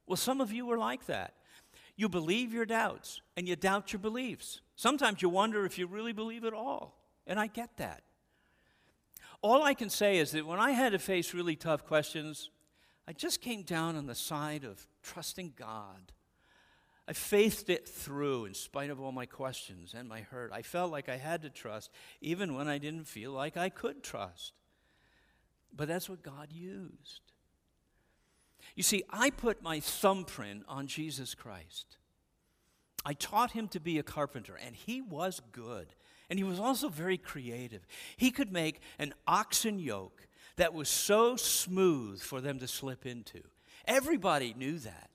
Well, 0.06 0.18
some 0.18 0.42
of 0.42 0.52
you 0.52 0.70
are 0.72 0.78
like 0.78 1.08
that. 1.08 1.34
You 1.96 2.10
believe 2.10 2.54
your 2.54 2.66
doubts 2.66 3.22
and 3.36 3.48
you 3.48 3.56
doubt 3.56 3.94
your 3.94 4.00
beliefs. 4.00 4.62
Sometimes 4.76 5.22
you 5.22 5.30
wonder 5.30 5.66
if 5.66 5.78
you 5.78 5.88
really 5.88 6.13
believe 6.13 6.44
at 6.44 6.54
all. 6.54 7.00
And 7.26 7.39
I 7.39 7.48
get 7.48 7.78
that. 7.78 8.04
All 9.43 9.62
I 9.62 9.75
can 9.75 9.91
say 9.91 10.17
is 10.17 10.32
that 10.32 10.47
when 10.47 10.60
I 10.60 10.71
had 10.71 10.93
to 10.93 10.99
face 10.99 11.36
really 11.36 11.56
tough 11.56 11.86
questions, 11.86 12.49
I 13.08 13.13
just 13.13 13.39
came 13.39 13.62
down 13.62 13.95
on 13.95 14.08
the 14.08 14.15
side 14.15 14.63
of 14.63 14.88
trusting 15.03 15.53
God 15.56 16.13
I 17.08 17.13
faced 17.13 17.69
it 17.69 17.88
through 17.88 18.45
in 18.45 18.53
spite 18.53 18.89
of 18.89 19.01
all 19.01 19.12
my 19.12 19.25
questions 19.25 19.93
and 19.93 20.08
my 20.08 20.21
hurt. 20.21 20.51
I 20.53 20.62
felt 20.62 20.91
like 20.91 21.10
I 21.10 21.17
had 21.17 21.41
to 21.41 21.49
trust, 21.49 21.91
even 22.21 22.56
when 22.56 22.67
I 22.67 22.77
didn't 22.77 23.08
feel 23.08 23.32
like 23.32 23.58
I 23.58 23.69
could 23.69 24.03
trust. 24.03 24.53
But 25.75 25.88
that's 25.89 26.10
what 26.10 26.23
God 26.23 26.53
used. 26.53 27.21
You 28.75 28.84
see, 28.84 29.03
I 29.10 29.32
put 29.32 29.62
my 29.62 29.82
thumbprint 29.82 30.63
on 30.69 30.88
Jesus 30.88 31.36
Christ. 31.36 31.97
I 33.06 33.13
taught 33.13 33.51
him 33.51 33.67
to 33.69 33.82
be 33.82 33.99
a 33.99 34.03
carpenter, 34.03 34.56
and 34.56 34.73
he 34.73 35.01
was 35.01 35.41
good. 35.51 35.88
And 36.34 36.39
he 36.39 36.43
was 36.43 36.60
also 36.60 36.89
very 36.89 37.19
creative. 37.19 37.86
He 38.17 38.32
could 38.32 38.52
make 38.52 38.82
an 38.98 39.13
oxen 39.28 39.78
yoke 39.78 40.26
that 40.56 40.74
was 40.74 40.89
so 40.89 41.36
smooth 41.36 42.24
for 42.24 42.41
them 42.41 42.58
to 42.58 42.67
slip 42.67 43.06
into. 43.06 43.43
Everybody 43.86 44.56
knew 44.58 44.80
that. 44.80 45.12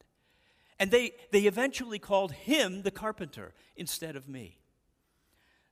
And 0.78 0.92
they, 0.92 1.14
they 1.33 1.40
eventually 1.40 1.98
called 1.98 2.31
him 2.31 2.83
the 2.83 2.92
carpenter 2.92 3.52
instead 3.74 4.14
of 4.14 4.28
me. 4.28 4.61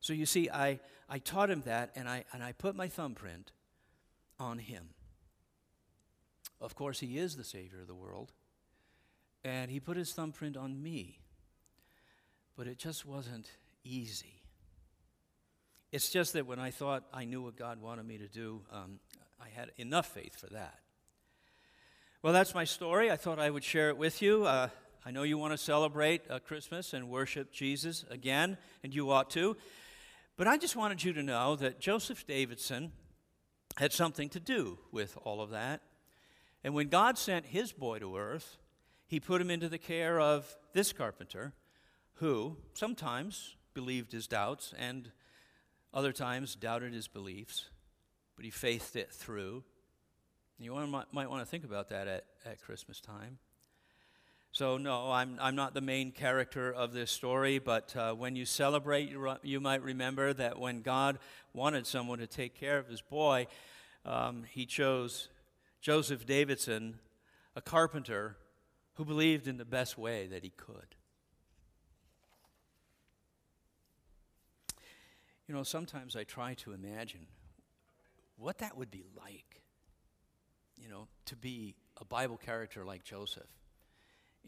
So 0.00 0.12
you 0.12 0.26
see, 0.26 0.50
I, 0.50 0.80
I 1.08 1.20
taught 1.20 1.48
him 1.48 1.62
that, 1.64 1.92
and 1.94 2.08
I, 2.08 2.24
and 2.32 2.42
I 2.42 2.50
put 2.50 2.74
my 2.74 2.88
thumbprint 2.88 3.52
on 4.40 4.58
him. 4.58 4.88
Of 6.60 6.74
course, 6.74 6.98
he 6.98 7.18
is 7.18 7.36
the 7.36 7.44
Savior 7.44 7.82
of 7.82 7.86
the 7.86 7.94
world, 7.94 8.32
and 9.44 9.70
he 9.70 9.78
put 9.78 9.96
his 9.96 10.12
thumbprint 10.12 10.56
on 10.56 10.82
me. 10.82 11.20
But 12.56 12.66
it 12.66 12.78
just 12.78 13.06
wasn't 13.06 13.48
easy. 13.84 14.35
It's 15.96 16.10
just 16.10 16.34
that 16.34 16.46
when 16.46 16.58
I 16.58 16.70
thought 16.70 17.04
I 17.10 17.24
knew 17.24 17.40
what 17.40 17.56
God 17.56 17.80
wanted 17.80 18.04
me 18.06 18.18
to 18.18 18.28
do, 18.28 18.60
um, 18.70 19.00
I 19.40 19.46
had 19.48 19.70
enough 19.78 20.04
faith 20.04 20.38
for 20.38 20.46
that. 20.48 20.80
Well, 22.20 22.34
that's 22.34 22.54
my 22.54 22.64
story. 22.64 23.10
I 23.10 23.16
thought 23.16 23.38
I 23.38 23.48
would 23.48 23.64
share 23.64 23.88
it 23.88 23.96
with 23.96 24.20
you. 24.20 24.44
Uh, 24.44 24.68
I 25.06 25.10
know 25.10 25.22
you 25.22 25.38
want 25.38 25.54
to 25.54 25.56
celebrate 25.56 26.20
uh, 26.28 26.38
Christmas 26.38 26.92
and 26.92 27.08
worship 27.08 27.50
Jesus 27.50 28.04
again, 28.10 28.58
and 28.84 28.94
you 28.94 29.10
ought 29.10 29.30
to. 29.30 29.56
But 30.36 30.46
I 30.46 30.58
just 30.58 30.76
wanted 30.76 31.02
you 31.02 31.14
to 31.14 31.22
know 31.22 31.56
that 31.56 31.80
Joseph 31.80 32.26
Davidson 32.26 32.92
had 33.78 33.90
something 33.90 34.28
to 34.28 34.38
do 34.38 34.78
with 34.92 35.16
all 35.24 35.40
of 35.40 35.48
that. 35.48 35.80
And 36.62 36.74
when 36.74 36.88
God 36.88 37.16
sent 37.16 37.46
his 37.46 37.72
boy 37.72 38.00
to 38.00 38.18
earth, 38.18 38.58
he 39.06 39.18
put 39.18 39.40
him 39.40 39.50
into 39.50 39.70
the 39.70 39.78
care 39.78 40.20
of 40.20 40.58
this 40.74 40.92
carpenter 40.92 41.54
who 42.16 42.58
sometimes 42.74 43.56
believed 43.72 44.12
his 44.12 44.26
doubts 44.26 44.74
and 44.78 45.10
other 45.96 46.12
times 46.12 46.54
doubted 46.54 46.92
his 46.92 47.08
beliefs, 47.08 47.70
but 48.36 48.44
he 48.44 48.50
faithed 48.50 48.96
it 48.96 49.10
through. 49.10 49.64
You 50.58 50.74
might, 50.74 51.30
want 51.30 51.40
to 51.40 51.46
think 51.46 51.64
about 51.64 51.88
that 51.88 52.06
at, 52.06 52.24
at 52.44 52.60
Christmas 52.60 53.00
time. 53.00 53.38
So, 54.52 54.76
no, 54.76 55.10
I'm, 55.10 55.38
I'm 55.40 55.56
not 55.56 55.72
the 55.72 55.80
main 55.80 56.12
character 56.12 56.70
of 56.70 56.92
this 56.92 57.10
story, 57.10 57.58
but 57.58 57.96
uh, 57.96 58.12
when 58.12 58.36
you 58.36 58.44
celebrate, 58.44 59.08
you, 59.10 59.36
you, 59.42 59.58
might 59.58 59.82
remember 59.82 60.34
that 60.34 60.58
when 60.58 60.82
God 60.82 61.18
wanted 61.54 61.86
someone 61.86 62.18
to 62.18 62.26
take 62.26 62.54
care 62.54 62.76
of 62.76 62.88
his 62.88 63.00
boy, 63.00 63.46
um, 64.04 64.44
he 64.50 64.66
chose 64.66 65.28
Joseph 65.80 66.26
Davidson, 66.26 66.98
a 67.54 67.62
carpenter 67.62 68.36
who 68.94 69.04
believed 69.06 69.48
in 69.48 69.56
the 69.56 69.64
best 69.64 69.96
way 69.96 70.26
that 70.26 70.42
he 70.42 70.50
could. 70.58 70.94
You 75.48 75.54
know, 75.54 75.62
sometimes 75.62 76.16
I 76.16 76.24
try 76.24 76.54
to 76.54 76.72
imagine 76.72 77.26
what 78.36 78.58
that 78.58 78.76
would 78.76 78.90
be 78.90 79.04
like, 79.16 79.62
you 80.76 80.88
know, 80.88 81.08
to 81.26 81.36
be 81.36 81.76
a 82.00 82.04
Bible 82.04 82.36
character 82.36 82.84
like 82.84 83.04
Joseph 83.04 83.48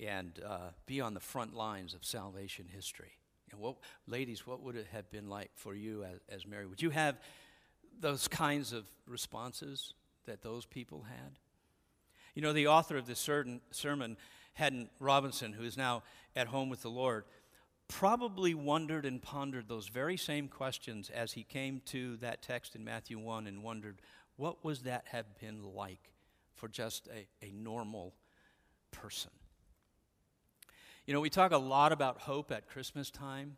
and 0.04 0.40
uh, 0.44 0.70
be 0.86 1.00
on 1.00 1.14
the 1.14 1.20
front 1.20 1.54
lines 1.54 1.94
of 1.94 2.04
salvation 2.04 2.66
history. 2.68 3.12
And 3.50 3.60
what, 3.60 3.76
ladies, 4.06 4.46
what 4.46 4.62
would 4.62 4.76
it 4.76 4.88
have 4.92 5.10
been 5.10 5.28
like 5.28 5.50
for 5.54 5.74
you 5.74 6.04
as, 6.04 6.20
as 6.28 6.46
Mary? 6.46 6.66
Would 6.66 6.82
you 6.82 6.90
have 6.90 7.18
those 8.00 8.28
kinds 8.28 8.72
of 8.72 8.84
responses 9.06 9.94
that 10.26 10.42
those 10.42 10.66
people 10.66 11.04
had? 11.08 11.38
You 12.34 12.42
know, 12.42 12.52
the 12.52 12.66
author 12.66 12.96
of 12.96 13.06
this 13.06 13.18
sermon, 13.18 14.16
Haddon 14.54 14.90
Robinson, 15.00 15.52
who 15.52 15.64
is 15.64 15.76
now 15.76 16.02
at 16.36 16.48
home 16.48 16.68
with 16.68 16.82
the 16.82 16.90
Lord, 16.90 17.24
probably 17.88 18.54
wondered 18.54 19.04
and 19.04 19.20
pondered 19.20 19.68
those 19.68 19.88
very 19.88 20.16
same 20.16 20.48
questions 20.48 21.10
as 21.10 21.32
he 21.32 21.42
came 21.42 21.80
to 21.86 22.16
that 22.18 22.42
text 22.42 22.76
in 22.76 22.84
Matthew 22.84 23.18
1 23.18 23.46
and 23.46 23.62
wondered, 23.62 24.00
What 24.36 24.64
would 24.64 24.84
that 24.84 25.06
have 25.08 25.38
been 25.40 25.62
like 25.74 26.12
for 26.54 26.68
just 26.68 27.08
a, 27.08 27.26
a 27.44 27.50
normal 27.50 28.14
person? 28.92 29.30
You 31.06 31.14
know, 31.14 31.20
we 31.20 31.30
talk 31.30 31.52
a 31.52 31.58
lot 31.58 31.92
about 31.92 32.20
hope 32.20 32.52
at 32.52 32.68
Christmas 32.68 33.10
time. 33.10 33.56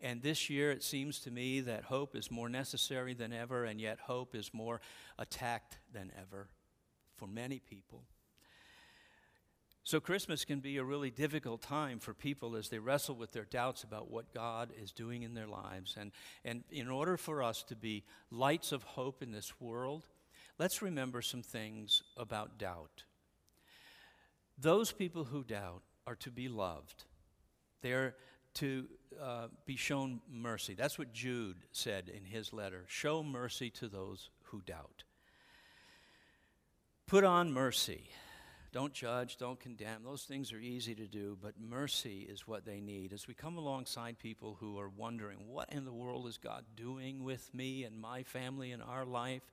And 0.00 0.22
this 0.22 0.48
year, 0.48 0.70
it 0.70 0.84
seems 0.84 1.20
to 1.20 1.30
me 1.30 1.60
that 1.60 1.84
hope 1.84 2.14
is 2.14 2.30
more 2.30 2.48
necessary 2.48 3.14
than 3.14 3.32
ever, 3.32 3.64
and 3.64 3.80
yet 3.80 3.98
hope 4.00 4.34
is 4.34 4.54
more 4.54 4.80
attacked 5.18 5.78
than 5.92 6.12
ever 6.20 6.48
for 7.16 7.26
many 7.26 7.58
people. 7.58 8.04
So, 9.88 10.00
Christmas 10.00 10.44
can 10.44 10.60
be 10.60 10.76
a 10.76 10.84
really 10.84 11.10
difficult 11.10 11.62
time 11.62 11.98
for 11.98 12.12
people 12.12 12.56
as 12.56 12.68
they 12.68 12.78
wrestle 12.78 13.14
with 13.14 13.32
their 13.32 13.46
doubts 13.46 13.84
about 13.84 14.10
what 14.10 14.34
God 14.34 14.68
is 14.78 14.92
doing 14.92 15.22
in 15.22 15.32
their 15.32 15.46
lives. 15.46 15.96
And, 15.98 16.12
and 16.44 16.62
in 16.70 16.90
order 16.90 17.16
for 17.16 17.42
us 17.42 17.62
to 17.62 17.74
be 17.74 18.04
lights 18.30 18.70
of 18.70 18.82
hope 18.82 19.22
in 19.22 19.32
this 19.32 19.58
world, 19.58 20.04
let's 20.58 20.82
remember 20.82 21.22
some 21.22 21.40
things 21.40 22.02
about 22.18 22.58
doubt. 22.58 23.04
Those 24.58 24.92
people 24.92 25.24
who 25.24 25.42
doubt 25.42 25.80
are 26.06 26.16
to 26.16 26.30
be 26.30 26.50
loved, 26.50 27.04
they're 27.80 28.14
to 28.56 28.88
uh, 29.18 29.46
be 29.64 29.76
shown 29.76 30.20
mercy. 30.30 30.74
That's 30.74 30.98
what 30.98 31.14
Jude 31.14 31.64
said 31.72 32.10
in 32.14 32.26
his 32.26 32.52
letter 32.52 32.84
show 32.88 33.22
mercy 33.22 33.70
to 33.70 33.88
those 33.88 34.28
who 34.42 34.60
doubt. 34.60 35.04
Put 37.06 37.24
on 37.24 37.50
mercy. 37.50 38.10
Don't 38.70 38.92
judge, 38.92 39.38
don't 39.38 39.58
condemn. 39.58 40.04
Those 40.04 40.24
things 40.24 40.52
are 40.52 40.58
easy 40.58 40.94
to 40.94 41.06
do, 41.06 41.38
but 41.40 41.54
mercy 41.58 42.26
is 42.28 42.46
what 42.46 42.66
they 42.66 42.80
need. 42.80 43.14
As 43.14 43.26
we 43.26 43.32
come 43.32 43.56
alongside 43.56 44.18
people 44.18 44.58
who 44.60 44.78
are 44.78 44.90
wondering, 44.90 45.38
what 45.48 45.72
in 45.72 45.86
the 45.86 45.92
world 45.92 46.26
is 46.26 46.36
God 46.36 46.64
doing 46.76 47.24
with 47.24 47.52
me 47.54 47.84
and 47.84 47.98
my 47.98 48.22
family 48.24 48.72
and 48.72 48.82
our 48.82 49.06
life? 49.06 49.50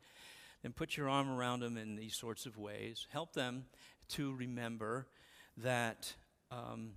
Then 0.64 0.74
put 0.74 0.98
your 0.98 1.08
arm 1.08 1.30
around 1.30 1.62
them 1.62 1.78
in 1.78 1.96
these 1.96 2.16
sorts 2.16 2.46
of 2.46 2.58
ways. 2.58 3.08
Help 3.10 3.34
them 3.34 3.66
to 4.10 4.34
remember 4.34 5.08
that 5.58 6.14
um, 6.52 6.92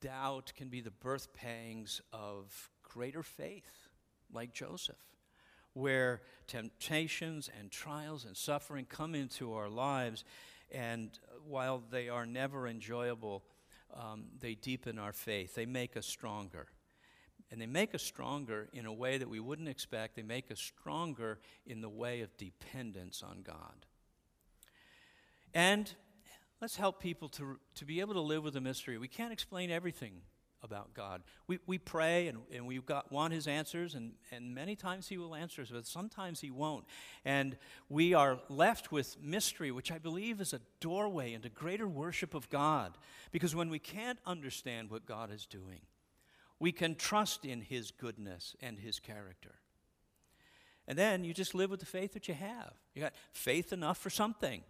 doubt 0.00 0.52
can 0.56 0.68
be 0.68 0.80
the 0.80 0.92
birth 0.92 1.34
pangs 1.34 2.00
of 2.12 2.70
greater 2.84 3.24
faith, 3.24 3.88
like 4.32 4.52
Joseph 4.52 4.96
where 5.74 6.20
temptations 6.48 7.48
and 7.58 7.70
trials 7.70 8.24
and 8.24 8.36
suffering 8.36 8.84
come 8.88 9.14
into 9.14 9.54
our 9.54 9.68
lives 9.68 10.24
and 10.70 11.10
while 11.46 11.82
they 11.90 12.08
are 12.08 12.26
never 12.26 12.66
enjoyable, 12.66 13.42
um, 13.94 14.24
they 14.40 14.54
deepen 14.54 14.98
our 14.98 15.12
faith. 15.12 15.54
They 15.54 15.66
make 15.66 15.96
us 15.96 16.06
stronger. 16.06 16.66
And 17.50 17.60
they 17.60 17.66
make 17.66 17.94
us 17.94 18.02
stronger 18.02 18.68
in 18.74 18.84
a 18.84 18.92
way 18.92 19.16
that 19.16 19.28
we 19.28 19.40
wouldn't 19.40 19.68
expect. 19.68 20.16
They 20.16 20.22
make 20.22 20.50
us 20.50 20.60
stronger 20.60 21.38
in 21.66 21.80
the 21.80 21.88
way 21.88 22.20
of 22.20 22.36
dependence 22.36 23.22
on 23.22 23.42
God. 23.42 23.86
And 25.54 25.90
let's 26.60 26.76
help 26.76 27.00
people 27.00 27.28
to, 27.30 27.58
to 27.76 27.84
be 27.86 28.00
able 28.00 28.14
to 28.14 28.20
live 28.20 28.44
with 28.44 28.54
the 28.54 28.60
mystery. 28.60 28.98
We 28.98 29.08
can't 29.08 29.32
explain 29.32 29.70
everything 29.70 30.20
about 30.62 30.94
God. 30.94 31.22
We, 31.46 31.58
we 31.66 31.78
pray 31.78 32.28
and, 32.28 32.38
and 32.52 32.66
we 32.66 32.78
got, 32.78 33.12
want 33.12 33.32
His 33.32 33.46
answers, 33.46 33.94
and, 33.94 34.12
and 34.30 34.54
many 34.54 34.76
times 34.76 35.08
He 35.08 35.18
will 35.18 35.34
answer 35.34 35.62
us, 35.62 35.68
but 35.72 35.86
sometimes 35.86 36.40
He 36.40 36.50
won't. 36.50 36.84
And 37.24 37.56
we 37.88 38.14
are 38.14 38.40
left 38.48 38.90
with 38.90 39.16
mystery, 39.22 39.70
which 39.70 39.92
I 39.92 39.98
believe 39.98 40.40
is 40.40 40.52
a 40.52 40.60
doorway 40.80 41.32
into 41.32 41.48
greater 41.48 41.86
worship 41.86 42.34
of 42.34 42.50
God. 42.50 42.98
Because 43.30 43.54
when 43.54 43.70
we 43.70 43.78
can't 43.78 44.18
understand 44.26 44.90
what 44.90 45.06
God 45.06 45.32
is 45.32 45.46
doing, 45.46 45.80
we 46.58 46.72
can 46.72 46.94
trust 46.94 47.44
in 47.44 47.60
His 47.60 47.90
goodness 47.90 48.56
and 48.60 48.78
His 48.78 48.98
character. 48.98 49.54
And 50.88 50.98
then 50.98 51.22
you 51.22 51.34
just 51.34 51.54
live 51.54 51.70
with 51.70 51.80
the 51.80 51.86
faith 51.86 52.14
that 52.14 52.28
you 52.28 52.34
have. 52.34 52.72
You 52.94 53.02
got 53.02 53.14
faith 53.32 53.72
enough 53.72 53.98
for 53.98 54.10
something. 54.10 54.62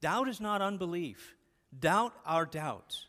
Doubt 0.00 0.28
is 0.28 0.40
not 0.40 0.62
unbelief. 0.62 1.34
Doubt 1.76 2.14
our 2.24 2.46
doubts. 2.46 3.06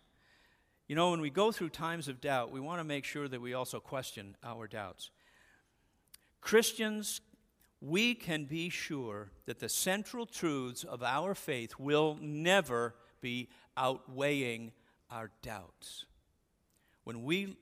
You 0.89 0.95
know, 0.95 1.11
when 1.11 1.21
we 1.21 1.29
go 1.29 1.51
through 1.51 1.69
times 1.69 2.07
of 2.07 2.19
doubt, 2.19 2.51
we 2.51 2.59
want 2.59 2.79
to 2.79 2.83
make 2.83 3.05
sure 3.05 3.27
that 3.27 3.39
we 3.39 3.53
also 3.53 3.79
question 3.79 4.35
our 4.43 4.67
doubts. 4.67 5.11
Christians, 6.41 7.21
we 7.79 8.15
can 8.15 8.45
be 8.45 8.69
sure 8.69 9.29
that 9.45 9.59
the 9.59 9.69
central 9.69 10.25
truths 10.25 10.83
of 10.83 11.03
our 11.03 11.35
faith 11.35 11.75
will 11.77 12.17
never 12.19 12.95
be 13.21 13.49
outweighing 13.77 14.71
our 15.11 15.29
doubts. 15.43 16.05
When 17.03 17.23
we 17.23 17.55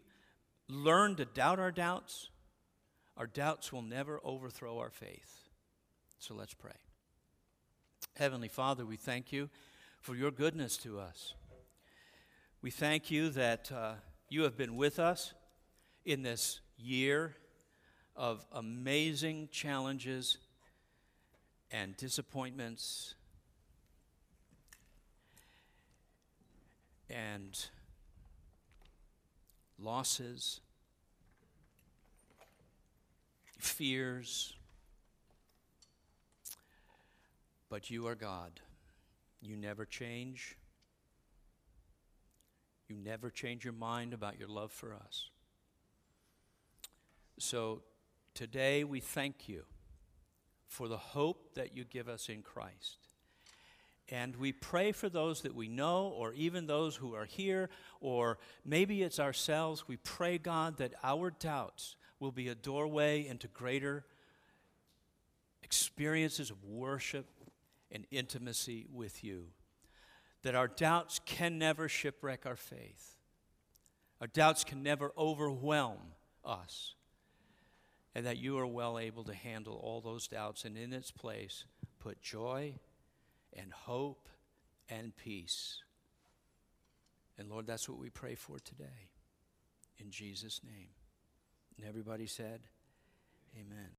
learn 0.69 1.17
to 1.17 1.25
doubt 1.25 1.59
our 1.59 1.71
doubts, 1.71 2.29
our 3.17 3.27
doubts 3.27 3.73
will 3.73 3.81
never 3.81 4.21
overthrow 4.23 4.79
our 4.79 4.89
faith. 4.89 5.49
So 6.17 6.33
let's 6.33 6.53
pray. 6.53 6.79
Heavenly 8.15 8.47
Father, 8.47 8.85
we 8.85 8.95
thank 8.95 9.33
you 9.33 9.49
for 9.99 10.15
your 10.15 10.31
goodness 10.31 10.77
to 10.77 10.97
us. 10.97 11.33
We 12.61 12.71
thank 12.71 13.11
you 13.11 13.29
that 13.29 13.71
uh, 13.71 13.93
you 14.29 14.41
have 14.41 14.57
been 14.57 14.75
with 14.75 14.97
us 14.97 15.33
in 16.05 16.23
this 16.23 16.59
year 16.75 17.35
of 18.15 18.43
amazing 18.51 19.49
challenges 19.51 20.39
and 21.69 21.95
disappointments 21.97 23.13
and 27.11 27.67
losses, 29.77 30.59
fears. 33.59 34.55
But 37.69 37.91
you 37.91 38.07
are 38.07 38.15
God. 38.15 38.61
You 39.41 39.55
never 39.55 39.85
change. 39.85 40.57
You 42.87 42.95
never 42.95 43.29
change 43.29 43.63
your 43.63 43.73
mind 43.73 44.13
about 44.13 44.39
your 44.39 44.47
love 44.47 44.71
for 44.71 44.93
us. 44.93 45.29
So 47.37 47.81
today 48.33 48.83
we 48.83 48.99
thank 48.99 49.49
you 49.49 49.63
for 50.67 50.87
the 50.87 50.97
hope 50.97 51.53
that 51.55 51.75
you 51.75 51.83
give 51.83 52.07
us 52.07 52.29
in 52.29 52.41
Christ. 52.41 52.97
And 54.09 54.37
we 54.37 54.53
pray 54.53 54.93
for 54.93 55.09
those 55.09 55.41
that 55.41 55.53
we 55.53 55.67
know, 55.67 56.07
or 56.07 56.31
even 56.33 56.65
those 56.65 56.95
who 56.95 57.13
are 57.13 57.25
here, 57.25 57.69
or 57.99 58.37
maybe 58.63 59.03
it's 59.03 59.19
ourselves. 59.19 59.87
We 59.87 59.97
pray, 59.97 60.37
God, 60.37 60.77
that 60.77 60.93
our 61.03 61.29
doubts 61.29 61.97
will 62.19 62.31
be 62.31 62.47
a 62.47 62.55
doorway 62.55 63.27
into 63.27 63.49
greater 63.49 64.05
experiences 65.61 66.49
of 66.49 66.63
worship 66.63 67.25
and 67.91 68.05
intimacy 68.09 68.87
with 68.93 69.25
you 69.25 69.47
that 70.47 70.55
our 70.55 70.69
doubts 70.69 71.19
can 71.25 71.59
never 71.59 71.89
shipwreck 71.89 72.45
our 72.45 72.55
faith. 72.55 73.17
Our 74.21 74.27
doubts 74.27 74.63
can 74.63 74.81
never 74.81 75.11
overwhelm 75.17 75.97
us. 76.45 76.95
And 78.15 78.25
that 78.25 78.37
you 78.37 78.57
are 78.57 78.65
well 78.65 78.97
able 78.97 79.25
to 79.25 79.33
handle 79.33 79.73
all 79.83 79.99
those 79.99 80.25
doubts 80.25 80.63
and 80.63 80.77
in 80.77 80.93
its 80.93 81.11
place 81.11 81.65
put 81.99 82.21
joy 82.21 82.75
and 83.51 83.73
hope 83.73 84.29
and 84.87 85.13
peace. 85.17 85.79
And 87.37 87.49
Lord, 87.49 87.67
that's 87.67 87.89
what 87.89 87.99
we 87.99 88.09
pray 88.09 88.35
for 88.35 88.57
today. 88.57 89.09
In 89.99 90.11
Jesus' 90.11 90.61
name. 90.63 90.91
And 91.75 91.85
everybody 91.85 92.25
said, 92.25 92.61
Amen. 93.53 93.89